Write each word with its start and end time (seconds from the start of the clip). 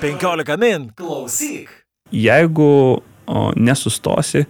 15 0.00 0.56
min, 0.60 0.88
klausyk. 0.96 1.70
Jeigu 2.12 2.68
o, 3.26 3.42
nesustosi 3.56 4.44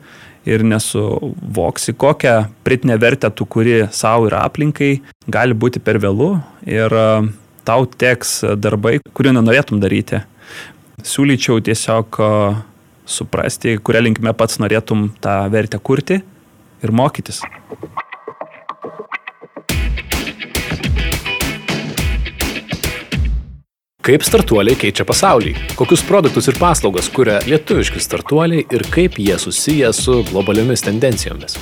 ir 0.44 0.64
nesuvoksi, 0.66 1.94
kokią 1.96 2.34
pritinę 2.66 2.98
vertę 3.00 3.30
tu 3.30 3.46
kuri 3.46 3.86
savo 3.92 4.28
ir 4.28 4.36
aplinkai, 4.36 4.98
gali 5.30 5.56
būti 5.56 5.80
per 5.80 6.00
vėlų 6.02 6.30
ir 6.68 6.94
a, 6.98 7.08
tau 7.64 7.86
teks 7.88 8.42
darbai, 8.60 8.98
kurių 9.16 9.36
nenorėtum 9.38 9.80
daryti. 9.80 10.20
Siūlyčiau 11.04 11.62
tiesiog 11.64 12.20
a, 12.20 12.30
suprasti, 13.06 13.78
kurią 13.78 14.06
linkme 14.08 14.32
pats 14.36 14.60
norėtum 14.60 15.10
tą 15.24 15.42
vertę 15.52 15.80
kurti 15.80 16.20
ir 16.84 16.92
mokytis. 16.92 17.42
Kaip 24.04 24.20
startuoliai 24.20 24.76
keičia 24.76 25.06
pasaulį? 25.08 25.54
Kokius 25.78 26.02
produktus 26.04 26.44
ir 26.50 26.58
paslaugas 26.60 27.06
kuria 27.08 27.38
lietuviški 27.48 28.02
startuoliai 28.04 28.66
ir 28.76 28.82
kaip 28.92 29.14
jie 29.16 29.38
susiję 29.40 29.94
su 29.96 30.18
globaliomis 30.28 30.84
tendencijomis? 30.84 31.54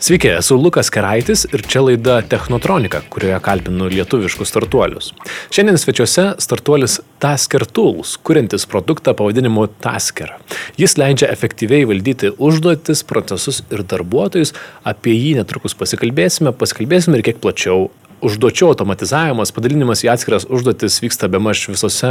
Sveiki, 0.00 0.30
esu 0.38 0.56
Lukas 0.56 0.88
Keraitis 0.88 1.42
ir 1.52 1.60
čia 1.68 1.82
laida 1.84 2.14
Technotronika, 2.24 3.02
kurioje 3.12 3.36
kalbinu 3.44 3.90
lietuviškus 3.92 4.48
startuolius. 4.48 5.10
Šiandien 5.52 5.76
svečiuose 5.80 6.24
startuolis 6.40 7.02
Tasker 7.20 7.66
Tools, 7.68 8.14
kuriantis 8.24 8.64
produktą 8.64 9.12
pavadinimu 9.18 9.66
Tasker. 9.84 10.32
Jis 10.80 10.96
leidžia 10.96 11.28
efektyviai 11.36 11.84
valdyti 11.88 12.32
užduotis, 12.32 13.04
procesus 13.04 13.60
ir 13.68 13.84
darbuotojus. 13.92 14.54
Apie 14.88 15.18
jį 15.18 15.36
netrukus 15.42 15.76
pasikalbėsime, 15.76 16.56
pasikalbėsime 16.56 17.20
ir 17.20 17.28
kiek 17.28 17.44
plačiau 17.44 17.90
užduočių 18.24 18.70
automatizavimas, 18.72 19.52
padalinimas 19.54 20.02
į 20.04 20.10
atskiras 20.14 20.46
užduotis 20.48 20.96
vyksta 21.04 21.28
be 21.32 21.40
maž 21.42 21.66
visose, 21.70 22.10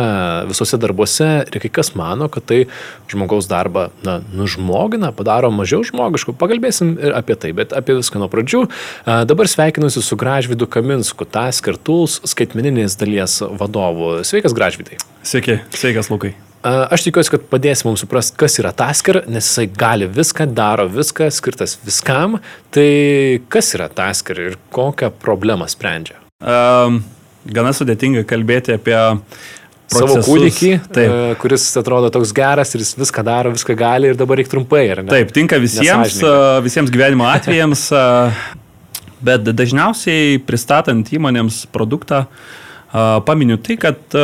visose 0.50 0.80
darbuose 0.82 1.30
ir 1.48 1.60
kai 1.64 1.72
kas 1.80 1.94
mano, 2.00 2.30
kad 2.32 2.46
tai 2.50 2.60
žmogaus 3.12 3.50
darbą 3.52 3.90
na, 4.06 4.20
nužmogina, 4.36 5.14
padaro 5.16 5.52
mažiau 5.54 5.84
žmogiškų. 5.88 6.38
Pakalbėsim 6.40 6.96
ir 7.02 7.18
apie 7.18 7.38
tai, 7.40 7.54
bet 7.58 7.76
apie 7.76 7.98
viską 8.00 8.22
nuo 8.22 8.30
pradžių. 8.32 8.66
Dabar 9.30 9.50
sveikinusi 9.50 10.06
su 10.06 10.20
Gražvidu 10.20 10.70
Kaminsku, 10.70 11.28
Tasker 11.28 11.78
Tools 11.78 12.22
skaitmeninės 12.30 12.98
dalies 13.02 13.42
vadovu. 13.60 14.20
Sveikas 14.28 14.56
Gražvidai. 14.58 15.02
Sveiki, 15.26 15.62
sveikas 15.74 16.14
Lukai. 16.14 16.36
Aš 16.64 17.04
tikiuosi, 17.10 17.34
kad 17.34 17.48
padės 17.52 17.82
mums 17.84 18.06
suprasti, 18.06 18.38
kas 18.40 18.56
yra 18.62 18.72
Tasker, 18.76 19.22
nes 19.28 19.44
jisai 19.44 19.66
gali 19.68 20.08
viską, 20.08 20.46
daro 20.56 20.86
viską, 20.88 21.28
skirtas 21.36 21.76
viskam. 21.84 22.38
Tai 22.72 22.86
kas 23.52 23.74
yra 23.76 23.90
Tasker 23.92 24.40
ir 24.40 24.56
kokią 24.72 25.10
problemą 25.20 25.68
sprendžia? 25.68 26.22
Um, 26.40 27.02
gana 27.44 27.74
sudėtinga 27.76 28.24
kalbėti 28.28 28.78
apie 28.78 28.96
Procesus, 28.96 30.14
savo 30.14 30.22
kūdikį, 30.26 30.70
taip. 30.96 31.16
kuris 31.42 31.66
atrodo 31.80 32.10
toks 32.16 32.32
geras 32.36 32.72
ir 32.74 32.82
jis 32.86 32.94
viską 33.02 33.24
daro, 33.28 33.52
viską 33.54 33.76
gali 33.78 34.14
ir 34.14 34.20
dabar 34.20 34.40
reikia 34.40 34.54
trumpai, 34.56 34.86
ar 34.94 35.02
ne? 35.04 35.12
Taip, 35.12 35.34
tinka 35.36 35.60
visiems, 35.62 36.16
visiems 36.64 36.94
gyvenimo 36.94 37.28
atvejams, 37.30 37.84
bet 39.24 39.52
dažniausiai 39.52 40.40
pristatant 40.48 41.12
įmonėms 41.14 41.66
produktą, 41.76 42.24
paminiu 43.28 43.60
tai, 43.62 43.78
kad 43.84 44.16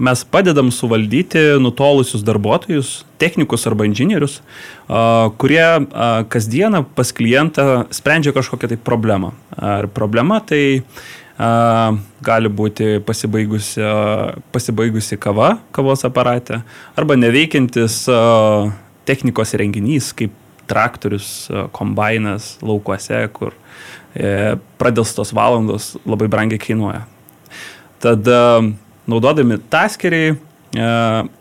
mes 0.00 0.24
padedam 0.24 0.70
suvaldyti 0.72 1.60
nutolusius 1.60 2.24
darbuotojus, 2.24 3.04
technikus 3.20 3.66
arba 3.68 3.84
inžinierius, 3.84 4.40
kurie 5.36 5.66
kasdieną 6.32 6.84
pas 6.96 7.12
klientą 7.12 7.84
sprendžia 7.92 8.32
kažkokią 8.36 8.72
tai 8.72 8.80
problemą. 8.80 9.34
Ar 9.56 9.90
problema 9.92 10.40
tai 10.40 10.82
gali 12.24 12.52
būti 12.52 12.98
pasibaigusi, 13.04 13.84
pasibaigusi 14.52 15.16
kava 15.20 15.54
kavos 15.72 16.04
aparate 16.04 16.60
arba 16.96 17.16
neveikiantis 17.16 18.02
technikos 19.08 19.56
renginys 19.56 20.12
kaip 20.16 20.36
traktorius, 20.70 21.48
kombainas 21.74 22.52
laukuose, 22.62 23.24
kur 23.34 23.56
e, 24.14 24.54
pradėstos 24.78 25.32
valandos 25.34 25.96
labai 26.06 26.28
brangiai 26.30 26.60
kainuoja. 26.62 27.00
Tad 28.00 28.28
naudodami 29.10 29.58
taskerį 29.72 30.22
e, 30.30 30.36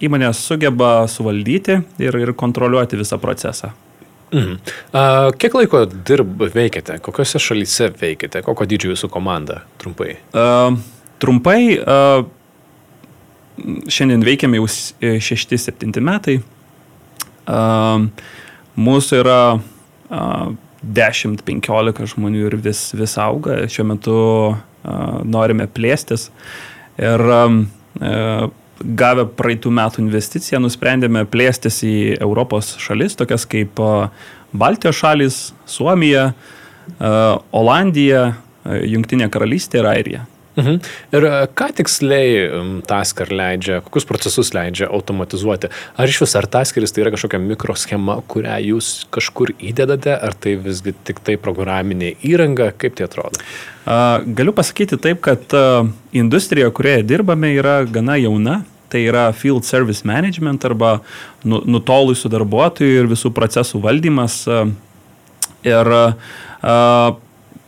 įmonė 0.06 0.32
sugeba 0.38 1.04
suvaldyti 1.12 1.80
ir, 2.02 2.20
ir 2.24 2.34
kontroliuoti 2.38 3.00
visą 3.00 3.20
procesą. 3.22 3.74
Mhm. 4.32 4.58
A, 4.94 5.32
kiek 5.42 5.56
laiko 5.58 5.84
dirb 5.90 6.44
veikiate, 6.54 7.00
kokiuose 7.06 7.42
šalyse 7.42 7.90
veikiate, 7.98 8.44
kokio 8.46 8.68
dydžio 8.70 8.94
jūsų 8.94 9.10
komanda, 9.14 9.64
trumpai? 9.82 10.12
A, 10.38 10.70
trumpai, 11.22 11.62
a, 11.82 11.98
šiandien 13.90 14.26
veikiame 14.26 14.62
jau 14.62 14.68
6-7 14.70 16.02
metai. 16.06 16.40
A, 17.50 17.60
mūsų 18.80 19.22
yra 19.24 19.42
10-15 20.10 22.14
žmonių 22.14 22.46
ir 22.48 22.56
vis, 22.70 22.82
vis 22.98 23.18
auga. 23.20 23.64
Šiuo 23.70 23.86
metu 23.90 24.18
a, 24.54 24.56
norime 25.26 25.68
plėstis. 25.74 26.30
Ir 27.00 27.24
e, 27.32 27.44
gavę 29.00 29.26
praeitų 29.40 29.72
metų 29.76 30.04
investiciją 30.04 30.62
nusprendėme 30.64 31.26
plėstis 31.32 31.82
į 31.88 31.96
Europos 32.20 32.74
šalis, 32.82 33.16
tokias 33.20 33.48
kaip 33.50 33.80
e, 33.80 33.94
Baltijos 34.52 35.00
šalis, 35.00 35.40
Suomija, 35.70 36.32
e, 36.32 37.14
Olandija, 37.56 38.30
Junktinė 38.70 39.30
karalystė 39.32 39.80
ir 39.80 39.88
Airija. 39.90 40.26
Mhm. 40.60 40.80
Ir 41.16 41.28
e, 41.30 41.34
ką 41.56 41.70
tiksliai 41.80 42.30
Tasker 42.90 43.32
leidžia, 43.34 43.80
kokius 43.86 44.08
procesus 44.10 44.52
leidžia 44.56 44.90
automatizuoti? 44.92 45.72
Ar 46.00 46.12
iš 46.12 46.22
vis, 46.26 46.36
ar 46.40 46.48
Taskeris 46.52 46.94
tai 46.96 47.06
yra 47.06 47.14
kažkokia 47.16 47.42
mikroschema, 47.44 48.20
kurią 48.32 48.60
jūs 48.68 48.92
kažkur 49.14 49.54
įdedate, 49.58 50.14
ar 50.16 50.36
tai 50.36 50.58
visgi 50.60 50.96
tik 51.08 51.22
tai 51.26 51.38
programinė 51.42 52.16
įranga, 52.28 52.72
kaip 52.78 52.98
tai 53.00 53.08
atrodo? 53.08 53.40
Galiu 54.40 54.54
pasakyti 54.54 55.00
taip, 55.02 55.22
kad 55.26 55.56
industrija, 56.14 56.70
kurioje 56.76 57.08
dirbame, 57.10 57.56
yra 57.58 57.82
gana 57.90 58.20
jauna. 58.22 58.62
Tai 58.90 59.02
yra 59.06 59.28
field 59.38 59.68
service 59.68 60.02
management 60.08 60.64
arba 60.66 60.96
nu, 61.46 61.60
nutolusių 61.62 62.32
darbuotojų 62.34 63.04
ir 63.04 63.10
visų 63.12 63.30
procesų 63.38 63.84
valdymas. 63.84 64.40
Ir 65.62 65.92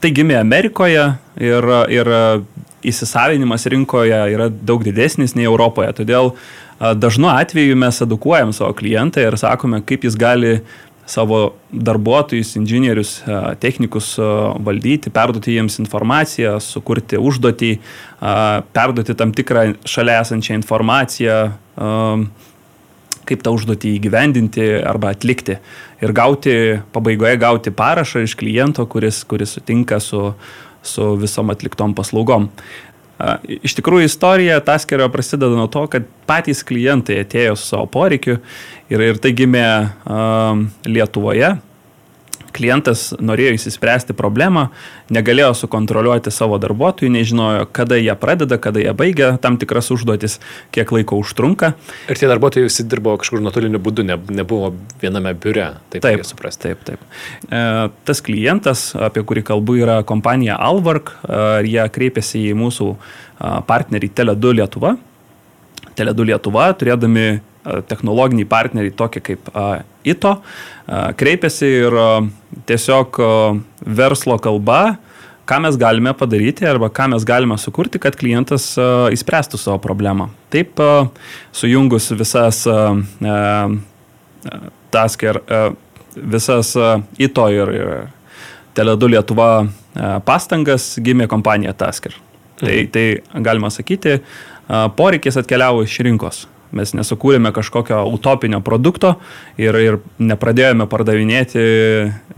tai 0.01 0.11
gimė 0.17 0.39
Amerikoje 0.39 1.03
ir, 1.37 1.69
ir 1.93 2.09
įsisavinimas 2.87 3.67
rinkoje 3.71 4.19
yra 4.33 4.49
daug 4.49 4.83
didesnis 4.85 5.35
nei 5.37 5.47
Europoje. 5.49 5.91
Todėl 6.01 6.33
dažnu 6.79 7.29
atveju 7.31 7.77
mes 7.77 8.01
edukuojam 8.01 8.53
savo 8.55 8.73
klientą 8.77 9.27
ir 9.27 9.37
sakome, 9.37 9.83
kaip 9.85 10.07
jis 10.07 10.17
gali 10.19 10.55
savo 11.11 11.55
darbuotojus, 11.71 12.53
inžinierius, 12.55 13.17
technikus 13.59 14.13
valdyti, 14.63 15.11
perduoti 15.11 15.57
jiems 15.57 15.79
informaciją, 15.83 16.55
sukurti 16.63 17.19
užduotį, 17.19 17.71
perduoti 18.71 19.17
tam 19.19 19.33
tikrą 19.35 19.65
šalia 19.89 20.21
esančią 20.21 20.55
informaciją, 20.61 21.37
kaip 23.27 23.43
tą 23.45 23.53
užduotį 23.55 23.95
įgyvendinti 23.97 24.67
arba 24.87 25.11
atlikti 25.15 25.57
ir 26.01 26.13
gauti, 26.15 26.55
pabaigoje 26.95 27.37
gauti 27.41 27.73
parašą 27.75 28.23
iš 28.25 28.35
kliento, 28.39 28.85
kuris, 28.89 29.23
kuris 29.27 29.57
sutinka 29.57 29.99
su, 30.03 30.31
su 30.83 31.13
visom 31.21 31.51
atliktom 31.53 31.95
paslaugom. 31.97 32.49
Iš 33.61 33.75
tikrųjų, 33.77 34.07
istorija 34.09 34.61
Taskerio 34.65 35.05
prasideda 35.13 35.53
nuo 35.53 35.67
to, 35.69 35.83
kad 35.93 36.07
patys 36.29 36.63
klientai 36.65 37.19
atėjo 37.21 37.53
su 37.59 37.67
savo 37.69 37.85
poreikiu 37.91 38.39
ir, 38.89 39.03
ir 39.11 39.19
tai 39.21 39.33
gimė 39.37 39.67
um, 40.09 40.63
Lietuvoje 40.89 41.51
klientas 42.55 43.11
norėjo 43.19 43.55
įsispręsti 43.57 44.15
problemą, 44.17 44.67
negalėjo 45.13 45.53
sukontroliuoti 45.63 46.33
savo 46.33 46.59
darbuotojų, 46.61 47.11
nežinojo, 47.15 47.67
kada 47.75 47.99
jie 47.99 48.13
pradeda, 48.19 48.59
kada 48.61 48.83
jie 48.83 48.93
baigia 48.97 49.33
tam 49.41 49.57
tikras 49.61 49.91
užduotis, 49.93 50.39
kiek 50.75 50.91
laiko 50.95 51.19
užtrunka. 51.21 51.73
Ir 52.11 52.19
tie 52.19 52.29
darbuotojai 52.31 52.67
visi 52.67 52.85
dirbo 52.87 53.15
kažkur 53.21 53.43
nuotoliniu 53.43 53.81
būdu, 53.83 54.05
ne, 54.07 54.19
nebuvo 54.31 54.73
viename 55.01 55.33
biure, 55.33 55.71
taip 55.93 56.05
taip 56.05 56.25
suprasti. 56.27 56.61
Taip, 56.61 56.83
taip. 56.85 57.01
E, 57.49 57.61
tas 58.05 58.21
klientas, 58.21 58.91
apie 58.93 59.23
kurį 59.25 59.41
kalbu, 59.47 59.79
yra 59.81 60.01
kompanija 60.07 60.59
Alvark, 60.61 61.15
e, 61.25 61.39
jie 61.71 61.85
kreipėsi 61.95 62.45
į 62.51 62.57
mūsų 62.59 62.91
partnerį 63.67 64.11
Tele2 64.13 64.57
Lietuva. 64.59 64.95
Tele2 65.97 66.27
Lietuva, 66.29 66.67
turėdami 66.77 67.41
technologiniai 67.63 68.47
partneriai 68.49 68.93
tokie 68.97 69.21
kaip 69.23 69.49
ITO, 70.07 70.35
kreipiasi 71.17 71.69
ir 71.83 71.97
tiesiog 72.69 73.19
verslo 73.85 74.37
kalba, 74.41 74.81
ką 75.49 75.59
mes 75.65 75.77
galime 75.79 76.13
padaryti 76.17 76.65
arba 76.67 76.89
ką 76.93 77.11
mes 77.13 77.25
galime 77.27 77.57
sukurti, 77.61 78.01
kad 78.01 78.17
klientas 78.17 78.73
įspręstų 79.13 79.59
savo 79.61 79.81
problemą. 79.83 80.31
Taip, 80.53 80.81
sujungus 81.55 82.11
visas 82.17 82.63
Tasker, 84.91 85.37
visas 86.15 86.73
ITO 87.21 87.45
ir, 87.53 87.73
ir 87.77 87.91
Tele2 88.75 89.11
Lietuva 89.13 89.51
pastangas 90.25 90.95
gimė 91.03 91.27
kompanija 91.29 91.75
Tasker. 91.77 92.15
Tai, 92.61 92.73
mhm. 92.73 92.89
tai 92.93 93.41
galima 93.45 93.69
sakyti, 93.73 94.19
poreikis 94.97 95.37
atkeliavo 95.41 95.85
iš 95.85 95.99
rinkos 96.05 96.45
mes 96.77 96.93
nesukūrėme 96.97 97.51
kažkokio 97.55 98.01
utopinio 98.11 98.61
produkto 98.65 99.15
ir, 99.59 99.77
ir 99.77 99.99
nepradėjome 100.21 100.87
pardavinėti, 100.91 101.63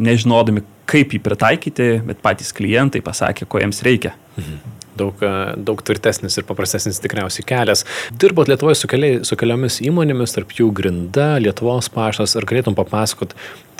nežinodami, 0.02 0.66
kaip 0.90 1.16
jį 1.16 1.22
pritaikyti, 1.24 1.90
bet 2.08 2.24
patys 2.24 2.54
klientai 2.56 3.04
pasakė, 3.06 3.48
ko 3.50 3.62
jiems 3.64 3.84
reikia. 3.86 4.16
Mhm. 4.38 4.80
Daug, 4.94 5.22
e, 5.26 5.30
daug 5.58 5.80
tvirtesnis 5.82 6.36
ir 6.38 6.46
paprastesnis 6.46 7.00
tikriausiai 7.02 7.46
kelias. 7.50 7.82
Dirbot 8.22 8.50
Lietuvoje 8.52 8.78
su, 8.78 8.90
keli, 8.92 9.14
su 9.26 9.38
keliomis 9.40 9.80
įmonėmis, 9.82 10.36
tarp 10.36 10.54
jų 10.54 10.70
Grinda, 10.78 11.32
Lietuvos 11.42 11.90
paštas. 11.94 12.36
Ar 12.38 12.46
galėtum 12.46 12.78
papasakot, 12.78 13.34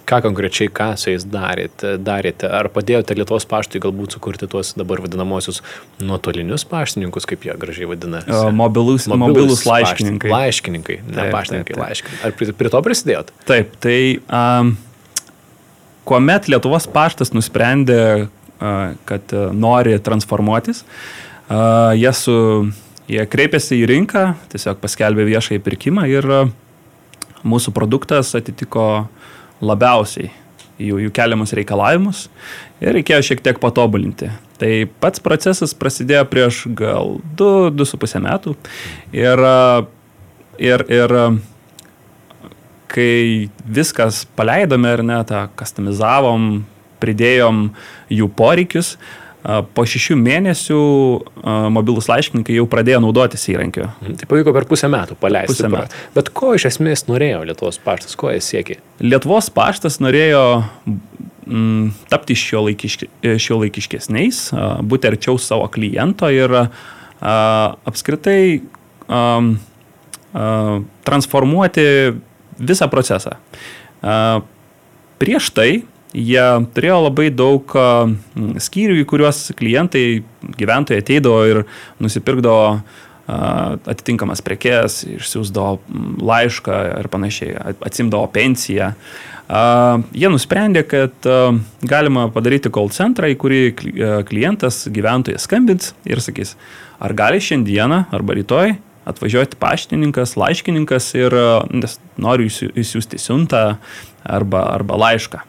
ką 0.06 0.20
konkrečiai, 0.24 0.70
ką 0.74 0.90
su 1.00 1.12
jais 1.12 1.26
darėte, 1.28 1.96
darėte? 2.02 2.48
Ar 2.52 2.68
padėjote 2.74 3.16
Lietuvos 3.18 3.46
paštui 3.50 3.82
galbūt 3.84 4.18
sukurti 4.18 4.48
tuos 4.52 4.74
dabar 4.78 5.02
vadinamosius 5.04 5.62
nuotolinius 6.04 6.66
paštininkus, 6.70 7.28
kaip 7.30 7.46
jie 7.48 7.56
gražiai 7.60 7.90
vadina? 7.90 8.24
Mobilus, 8.52 9.08
mobilus, 9.08 9.24
mobilus 9.24 9.66
laiškininkai. 9.68 10.30
Pašt, 10.30 10.36
laiškininkai, 10.36 10.98
ne 11.08 11.20
taip, 11.20 11.34
paštininkai, 11.36 11.74
taip, 11.74 11.80
taip. 11.80 11.84
laiškininkai. 11.88 12.24
Ar 12.28 12.38
prie, 12.40 12.56
prie 12.60 12.74
to 12.74 12.84
prisidėjot? 12.88 13.34
Taip, 13.50 13.76
tai 13.84 13.98
um, 14.28 14.74
kuomet 16.10 16.52
Lietuvos 16.52 16.88
paštas 16.92 17.34
nusprendė, 17.36 18.02
uh, 18.28 18.82
kad 19.10 19.36
uh, 19.36 19.52
nori 19.56 19.96
transformuotis, 20.04 20.84
uh, 20.84 21.94
jie, 21.96 22.12
su, 22.20 22.38
jie 23.12 23.24
kreipėsi 23.32 23.80
į 23.80 23.88
rinką, 23.96 24.28
tiesiog 24.52 24.84
paskelbė 24.84 25.28
viešai 25.32 25.64
pirkimą 25.64 26.10
ir 26.12 26.28
uh, 26.28 26.56
mūsų 27.48 27.72
produktas 27.76 28.36
atitiko 28.40 28.88
uh, 29.04 29.24
labiausiai 29.64 30.32
jų, 30.82 31.00
jų 31.06 31.14
keliamus 31.16 31.54
reikalavimus 31.58 32.26
ir 32.84 32.96
reikėjo 32.98 33.22
šiek 33.30 33.44
tiek 33.46 33.60
patobulinti. 33.62 34.30
Tai 34.60 34.72
pats 35.04 35.24
procesas 35.24 35.74
prasidėjo 35.76 36.26
prieš 36.32 36.64
gal 36.78 37.18
2-2,5 37.40 38.22
metų 38.24 38.56
ir, 39.16 39.44
ir, 40.62 40.86
ir 40.94 41.16
kai 42.94 43.50
viskas 43.66 44.24
paleidome 44.38 44.92
ar 44.94 45.04
ne, 45.06 45.20
tą 45.28 45.48
customizavom, 45.60 46.64
pridėjom 47.04 47.66
jų 48.14 48.30
poreikius, 48.38 48.96
Po 49.44 49.84
šešių 49.84 50.16
mėnesių 50.16 50.82
mobilus 51.76 52.08
laiškininkai 52.08 52.56
jau 52.56 52.64
pradėjo 52.72 53.02
naudotis 53.04 53.44
įrankiu. 53.52 53.90
Mhm. 53.90 54.16
Tai 54.22 54.30
pavyko 54.32 54.54
per 54.56 54.68
pusę 54.70 54.88
metų 54.92 55.18
paleisti. 55.20 55.58
Pusę 55.58 55.72
metų. 55.74 56.04
Bet 56.16 56.32
ko 56.32 56.54
iš 56.56 56.70
esmės 56.72 57.04
norėjo 57.10 57.42
Lietuvos 57.50 57.82
paštas, 57.84 58.16
ko 58.20 58.32
jis 58.32 58.48
siekė? 58.54 58.80
Lietuvos 59.04 59.52
paštas 59.52 60.00
norėjo 60.04 60.46
mm, 61.44 61.92
tapti 62.14 62.38
šio, 62.40 62.64
laikiški, 62.70 63.10
šio 63.44 63.60
laikiškesniais, 63.66 64.46
būti 64.88 65.12
arčiau 65.12 65.36
savo 65.42 65.68
kliento 65.74 66.32
ir 66.32 66.56
a, 66.56 66.66
apskritai 67.90 68.40
a, 69.08 69.24
a, 70.32 70.50
transformuoti 71.04 71.88
visą 72.64 72.88
procesą. 72.92 73.36
A, 74.00 74.40
prieš 75.20 75.52
tai 75.56 75.72
jie 76.14 76.46
turėjo 76.74 77.00
labai 77.08 77.30
daug 77.34 77.74
skyrių, 78.62 79.00
į 79.02 79.08
kuriuos 79.10 79.50
klientai, 79.58 80.24
gyventojai 80.60 81.02
ateidavo 81.02 81.42
ir 81.50 81.64
nusipirkdavo 82.04 82.78
atitinkamas 83.24 84.44
prekes, 84.44 85.02
išsiųsdavo 85.08 85.78
laišką 86.28 86.80
ir 87.00 87.10
panašiai, 87.12 87.54
atsimdavo 87.80 88.28
pensiją. 88.36 88.92
Jie 90.16 90.32
nusprendė, 90.32 90.84
kad 90.88 91.30
galima 91.88 92.28
padaryti 92.34 92.72
call 92.74 92.92
centrą, 92.96 93.30
į 93.32 93.38
kurį 93.40 93.62
klientas, 94.28 94.84
gyventojas 94.92 95.48
skambins 95.48 95.94
ir 96.08 96.24
sakys, 96.24 96.58
ar 97.04 97.16
gali 97.16 97.40
šiandieną 97.44 98.06
arba 98.14 98.38
rytoj 98.40 98.76
atvažiuoti 99.08 99.60
paštininkas, 99.60 100.38
laiškininkas 100.40 101.10
ir 101.20 101.36
noriu 102.24 102.48
įsiųsti 102.48 103.20
siuntą 103.20 103.66
arba, 104.24 104.68
arba 104.78 105.00
laišką 105.08 105.44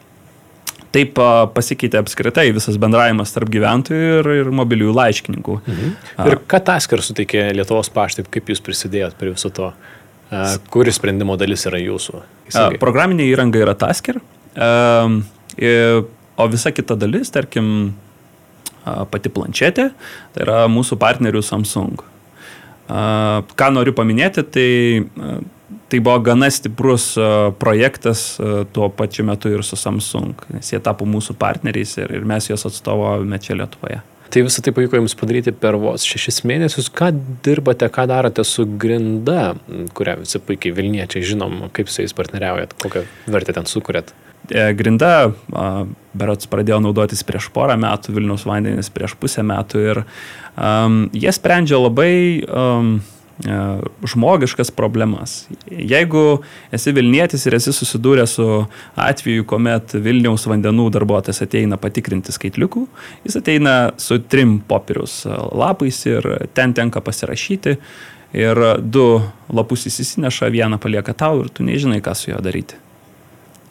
taip 0.95 1.19
pasikeitė 1.55 1.99
apskritai 1.99 2.47
visas 2.55 2.79
bendravimas 2.81 3.35
tarp 3.35 3.51
gyventojų 3.51 4.21
ir, 4.21 4.31
ir 4.39 4.51
mobiliųjų 4.55 4.95
laiškininkų. 4.95 5.59
Mhm. 5.65 5.93
Ir 6.31 6.39
ką 6.47 6.61
Tasker 6.71 7.03
suteikė 7.03 7.49
Lietuvos 7.57 7.91
paštai, 7.93 8.25
kaip 8.31 8.49
jūs 8.53 8.63
prisidėjot 8.63 9.19
prie 9.19 9.35
viso 9.35 9.51
to? 9.53 9.73
Kuri 10.73 10.91
sprendimo 10.95 11.35
dalis 11.37 11.67
yra 11.69 11.77
jūsų? 11.77 12.23
Įsigai. 12.49 12.79
Programinė 12.81 13.27
įranga 13.29 13.61
yra 13.61 13.75
Tasker, 13.77 14.17
o 14.57 16.47
visa 16.51 16.71
kita 16.75 16.97
dalis, 16.99 17.29
tarkim, 17.31 17.67
pati 18.83 19.31
planšetė, 19.33 19.85
tai 20.33 20.45
yra 20.47 20.63
mūsų 20.71 20.97
partnerių 21.01 21.43
Samsung. 21.45 22.01
Ką 22.89 23.69
noriu 23.73 23.93
paminėti, 23.97 24.43
tai 24.49 24.69
tai 25.89 26.01
buvo 26.01 26.17
gana 26.25 26.49
stiprus 26.51 27.13
projektas 27.61 28.25
tuo 28.73 28.89
pačiu 28.89 29.25
metu 29.27 29.51
ir 29.53 29.63
su 29.63 29.77
Samsung, 29.79 30.47
nes 30.55 30.73
jie 30.73 30.81
tapo 30.81 31.05
mūsų 31.05 31.37
partneriais 31.39 31.97
ir, 32.01 32.11
ir 32.15 32.27
mes 32.27 32.49
juos 32.49 32.65
atstovavome 32.69 33.39
čia 33.41 33.57
Lietuvoje. 33.59 34.01
Tai 34.35 34.41
visą 34.43 34.63
tai 34.65 34.73
pavyko 34.75 34.97
jums 34.97 35.13
padaryti 35.15 35.53
per 35.55 35.77
vos 35.79 36.03
šešis 36.03 36.41
mėnesius. 36.49 36.89
Ką 36.91 37.11
dirbate, 37.45 37.87
ką 37.93 38.07
darote 38.09 38.43
su 38.43 38.65
Grinda, 38.81 39.53
kurią 39.95 40.17
visi 40.23 40.41
puikiai 40.41 40.73
Vilniečiai 40.75 41.23
žinom, 41.23 41.67
kaip 41.75 41.91
su 41.93 42.01
jais 42.01 42.15
partneriaujat, 42.17 42.73
kokią 42.81 43.05
vertę 43.31 43.55
ten 43.55 43.69
sukūrėt? 43.69 44.11
E, 44.49 44.67
Grinda, 44.77 45.29
berots 46.17 46.49
pradėjo 46.49 46.81
naudotis 46.83 47.23
prieš 47.25 47.51
porą 47.53 47.77
metų, 47.79 48.17
Vilnius 48.17 48.43
vandenis 48.49 48.91
prieš 48.93 49.15
pusę 49.21 49.45
metų 49.45 49.85
ir 49.85 50.03
um, 50.03 51.05
jie 51.13 51.31
sprendžia 51.33 51.79
labai 51.79 52.15
um, 52.43 52.95
E, 52.99 53.14
žmogiškas 53.43 54.71
problemas. 54.71 55.47
Jeigu 55.67 56.41
esi 56.71 56.93
Vilnietis 56.95 57.43
ir 57.45 57.57
esi 57.57 57.73
susidūręs 57.75 58.35
su 58.37 58.47
atveju, 58.95 59.43
kuomet 59.49 59.97
Vilniaus 59.99 60.47
vandenų 60.47 60.87
darbuotojas 60.95 61.43
ateina 61.43 61.75
patikrinti 61.77 62.31
skaitliukų, 62.31 62.85
jis 63.27 63.35
ateina 63.41 63.75
su 63.99 64.21
trim 64.23 64.61
popieriaus 64.63 65.25
lapais 65.51 65.99
ir 66.07 66.47
ten 66.55 66.73
tenka 66.77 67.03
pasirašyti 67.03 67.75
ir 68.35 68.61
du 68.79 69.07
lapus 69.51 69.85
įsineša, 69.91 70.49
vieną 70.51 70.79
palieka 70.81 71.13
tau 71.15 71.43
ir 71.43 71.51
tu 71.51 71.63
nežinai, 71.67 71.99
ką 72.03 72.15
su 72.15 72.31
juo 72.31 72.39
daryti. 72.43 72.79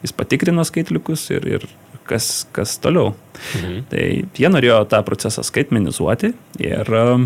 Jis 0.05 0.13
patikrina 0.13 0.61
skaitliukus 0.67 1.25
ir, 1.33 1.47
ir 1.57 1.65
kas, 2.05 2.45
kas 2.53 2.77
toliau. 2.81 3.15
Mhm. 3.57 3.81
Tai 3.89 4.05
jie 4.37 4.53
norėjo 4.53 4.83
tą 4.93 5.01
procesą 5.07 5.41
skaitmenizuoti 5.45 6.33
ir 6.61 6.93
uh, 6.93 7.25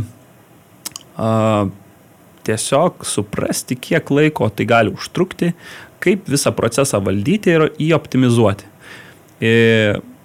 tiesiog 2.50 3.06
suprasti, 3.08 3.78
kiek 3.80 4.12
laiko 4.14 4.50
tai 4.50 4.68
gali 4.70 4.94
užtrukti, 4.96 5.54
kaip 6.04 6.28
visą 6.32 6.54
procesą 6.56 7.02
valdyti 7.04 7.56
ir 7.56 7.70
jį 7.78 7.94
optimizuoti. 7.98 8.68
E, 9.40 9.54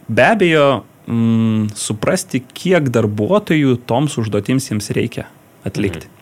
be 0.09 0.27
abejo, 0.27 0.67
mm, 1.07 1.71
suprasti, 1.79 2.43
kiek 2.57 2.91
darbuotojų 2.95 3.79
toms 3.87 4.19
užduotims 4.23 4.71
jiems 4.71 4.91
reikia 4.97 5.29
atlikti. 5.65 6.09
Mhm. 6.09 6.15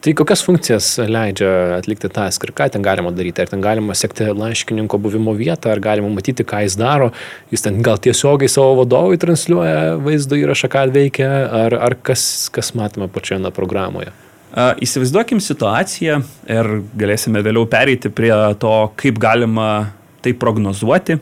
Tai 0.00 0.14
kokias 0.16 0.40
funkcijas 0.40 0.86
leidžia 1.12 1.48
atlikti 1.76 2.08
task 2.08 2.46
ir 2.46 2.54
ką 2.56 2.70
ten 2.72 2.84
galima 2.84 3.10
daryti? 3.12 3.42
Ar 3.44 3.50
ten 3.50 3.60
galima 3.60 3.92
sekti 3.92 4.30
laiškininko 4.32 4.96
buvimo 4.96 5.34
vietą, 5.36 5.74
ar 5.74 5.82
galima 5.84 6.08
matyti, 6.08 6.46
ką 6.48 6.62
jis 6.64 6.78
daro? 6.80 7.10
Jis 7.52 7.66
ten 7.66 7.82
gal 7.84 8.00
tiesiogiai 8.00 8.48
savo 8.48 8.78
vadovui 8.78 9.20
transliuoja 9.20 9.98
vaizdo 10.00 10.40
įrašą, 10.40 10.72
ką 10.72 10.86
veikia, 10.94 11.28
ar, 11.66 11.76
ar 11.76 11.98
kas, 12.00 12.48
kas 12.48 12.72
matome 12.72 13.10
pačioje 13.12 13.52
programoje? 13.52 14.14
Įsivaizduokim 14.50 15.38
situaciją 15.38 16.16
ir 16.50 16.68
galėsime 16.98 17.42
vėliau 17.46 17.68
pereiti 17.70 18.10
prie 18.10 18.32
to, 18.58 18.72
kaip 18.98 19.20
galima 19.22 19.92
tai 20.24 20.32
prognozuoti. 20.34 21.20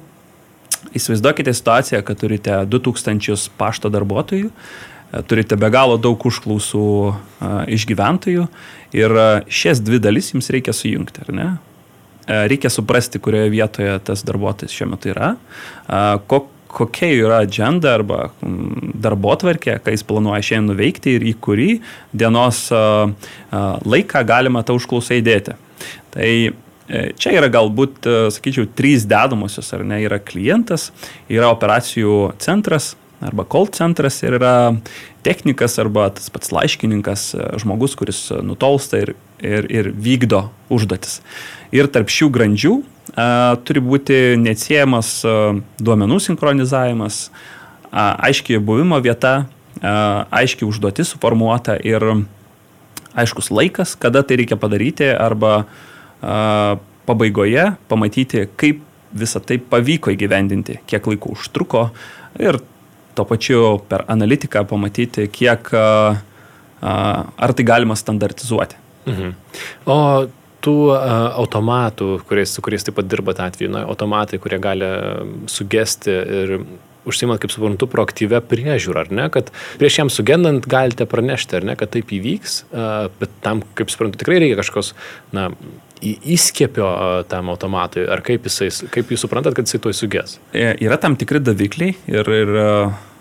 Įsivaizduokite 0.96 1.52
situaciją, 1.52 2.00
kad 2.06 2.20
turite 2.22 2.62
2000 2.64 3.50
pašto 3.60 3.92
darbuotojų, 3.92 4.48
turite 5.28 5.56
be 5.60 5.68
galo 5.72 5.98
daug 6.00 6.24
užklausų 6.30 6.88
iš 7.76 7.84
gyventojų 7.90 8.48
ir 8.96 9.16
šias 9.44 9.84
dvi 9.84 10.00
dalis 10.00 10.32
jums 10.32 10.48
reikia 10.54 10.72
sujungti, 10.72 11.26
ar 11.26 11.34
ne? 11.36 11.48
Reikia 12.28 12.72
suprasti, 12.72 13.20
kurioje 13.20 13.52
vietoje 13.52 13.92
tas 14.04 14.24
darbuotojas 14.24 14.72
šiuo 14.72 14.90
metu 14.94 15.12
yra, 15.12 15.34
kok 16.28 16.48
kokia 16.68 17.10
yra 17.16 17.40
agenda 17.44 17.94
arba 17.98 18.28
mm, 18.40 18.92
darbo 19.00 19.34
tvarkė, 19.40 19.78
ką 19.84 19.94
jis 19.94 20.04
planuoja 20.08 20.44
šiandien 20.44 20.72
nuveikti 20.74 21.16
ir 21.18 21.26
į 21.30 21.34
kurį 21.42 21.70
dienos 22.12 22.66
laiką 23.88 24.24
galima 24.28 24.64
tą 24.66 24.76
užklausą 24.78 25.18
įdėti. 25.18 25.56
Tai 26.14 26.30
e, 26.48 26.52
Čia 27.20 27.34
yra 27.38 27.50
galbūt, 27.52 28.00
e, 28.08 28.16
sakyčiau, 28.34 28.68
trys 28.76 29.06
dedamosios, 29.08 29.68
ar 29.76 29.84
ne, 29.86 30.00
yra 30.06 30.20
klientas, 30.22 30.88
yra 31.30 31.52
operacijų 31.52 32.32
centras 32.42 32.94
arba 33.18 33.42
call 33.50 33.66
centras 33.74 34.20
ir 34.22 34.36
yra 34.38 34.52
technikas 35.26 35.74
arba 35.82 36.06
tas 36.14 36.30
pats 36.30 36.52
laiškininkas, 36.54 37.24
e, 37.34 37.48
žmogus, 37.62 37.96
kuris 37.98 38.28
nutolsta 38.46 39.02
ir, 39.04 39.14
ir, 39.42 39.68
ir 39.70 39.90
vykdo 39.92 40.46
užduotis. 40.72 41.20
Ir 41.74 41.90
tarp 41.92 42.12
šių 42.12 42.30
grandžių 42.34 42.76
turi 43.14 43.80
būti 43.84 44.18
neatsiejamas 44.40 45.12
duomenų 45.80 46.18
sinchronizavimas, 46.24 47.28
aiškiai 47.92 48.60
buvimo 48.60 48.98
vieta, 49.04 49.46
aiškiai 49.80 50.68
užduotis 50.68 51.14
suformuota 51.14 51.78
ir 51.80 52.04
aiškus 53.18 53.50
laikas, 53.54 53.94
kada 53.98 54.22
tai 54.22 54.40
reikia 54.42 54.58
padaryti, 54.60 55.08
arba 55.10 55.66
pabaigoje 57.08 57.70
pamatyti, 57.88 58.44
kaip 58.60 58.82
visą 59.16 59.40
tai 59.40 59.56
pavyko 59.56 60.12
įgyvendinti, 60.12 60.82
kiek 60.86 61.06
laiko 61.08 61.32
užtruko 61.32 61.88
ir 62.38 62.60
tuo 63.16 63.24
pačiu 63.26 63.78
per 63.88 64.04
analitiką 64.12 64.66
pamatyti, 64.68 65.24
kiek, 65.32 65.70
ar 65.72 67.54
tai 67.56 67.64
galima 67.64 67.96
standartizuoti. 67.96 68.76
Mhm. 69.08 69.32
O 69.88 69.96
tų 70.64 70.76
automatų, 70.94 72.18
kuriais, 72.28 72.52
su 72.54 72.64
kuriais 72.64 72.86
taip 72.86 72.98
pat 72.98 73.08
dirbate 73.10 73.44
atveju, 73.44 73.70
na, 73.74 73.86
automatai, 73.88 74.40
kurie 74.42 74.58
gali 74.62 74.90
sugesti 75.50 76.12
ir 76.12 76.54
užsimat, 77.08 77.40
kaip 77.40 77.52
suprantu, 77.54 77.88
proaktyvę 77.90 78.40
priežiūrą, 78.50 79.06
ar 79.06 79.12
ne, 79.14 79.26
kad 79.32 79.52
prieš 79.80 80.00
jam 80.02 80.12
sugendant 80.12 80.66
galite 80.68 81.06
pranešti, 81.08 81.60
ar 81.60 81.68
ne, 81.70 81.76
kad 81.78 81.92
taip 81.94 82.12
įvyks, 82.14 82.62
bet 83.20 83.36
tam, 83.44 83.62
kaip 83.78 83.92
suprantu, 83.92 84.20
tikrai 84.20 84.42
reikia 84.42 84.58
kažkokios, 84.60 84.92
na, 85.36 85.48
įskiepio 85.98 86.88
tam 87.30 87.50
automatui, 87.50 88.04
ar 88.06 88.22
kaip, 88.26 88.46
jisai, 88.46 88.70
kaip 88.94 89.10
jūs 89.10 89.24
suprantat, 89.24 89.56
kad 89.56 89.66
jisai 89.66 89.80
to 89.82 89.92
suges? 89.96 90.36
E, 90.52 90.70
yra 90.84 90.98
tam 91.00 91.16
tikri 91.18 91.40
davikliai 91.42 91.96
ir, 92.10 92.34
ir 92.42 92.52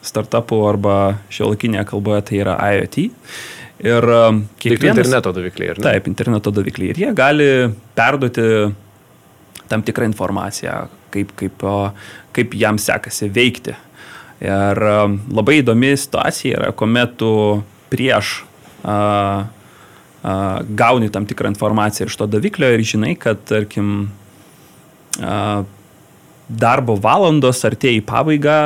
startupų 0.05 0.59
arba 0.69 0.97
šiuolaikinėje 1.33 1.87
kalboje 1.89 2.27
tai 2.29 2.41
yra 2.43 2.57
IoT. 2.75 2.99
Ir 3.85 4.07
kiekvienas... 4.57 5.05
Interneto 5.05 5.33
davikliai, 5.35 5.71
ar 5.73 5.79
ne? 5.79 5.85
Taip, 5.85 6.07
interneto 6.09 6.53
davikliai. 6.53 6.93
Ir 6.93 7.01
jie 7.03 7.11
gali 7.17 7.49
perduoti 7.97 8.45
tam 9.69 9.83
tikrą 9.85 10.07
informaciją, 10.09 10.77
kaip, 11.13 11.33
kaip, 11.37 11.65
kaip 12.33 12.55
jam 12.57 12.79
sekasi 12.81 13.29
veikti. 13.33 13.75
Ir 14.41 14.81
labai 15.33 15.59
įdomi 15.61 15.93
situacija 15.97 16.59
yra, 16.59 16.73
kuomet 16.77 17.15
tu 17.21 17.31
prieš 17.91 18.39
a, 18.83 18.97
a, 20.21 20.35
gauni 20.77 21.09
tam 21.13 21.25
tikrą 21.29 21.49
informaciją 21.53 22.09
iš 22.09 22.17
to 22.19 22.27
daviklio 22.29 22.69
ir 22.73 22.85
žinai, 22.85 23.15
kad, 23.19 23.41
tarkim, 23.49 24.11
a, 25.21 25.63
darbo 26.47 26.95
valandos 27.01 27.63
artėja 27.67 27.99
į 27.99 28.05
pabaigą, 28.07 28.59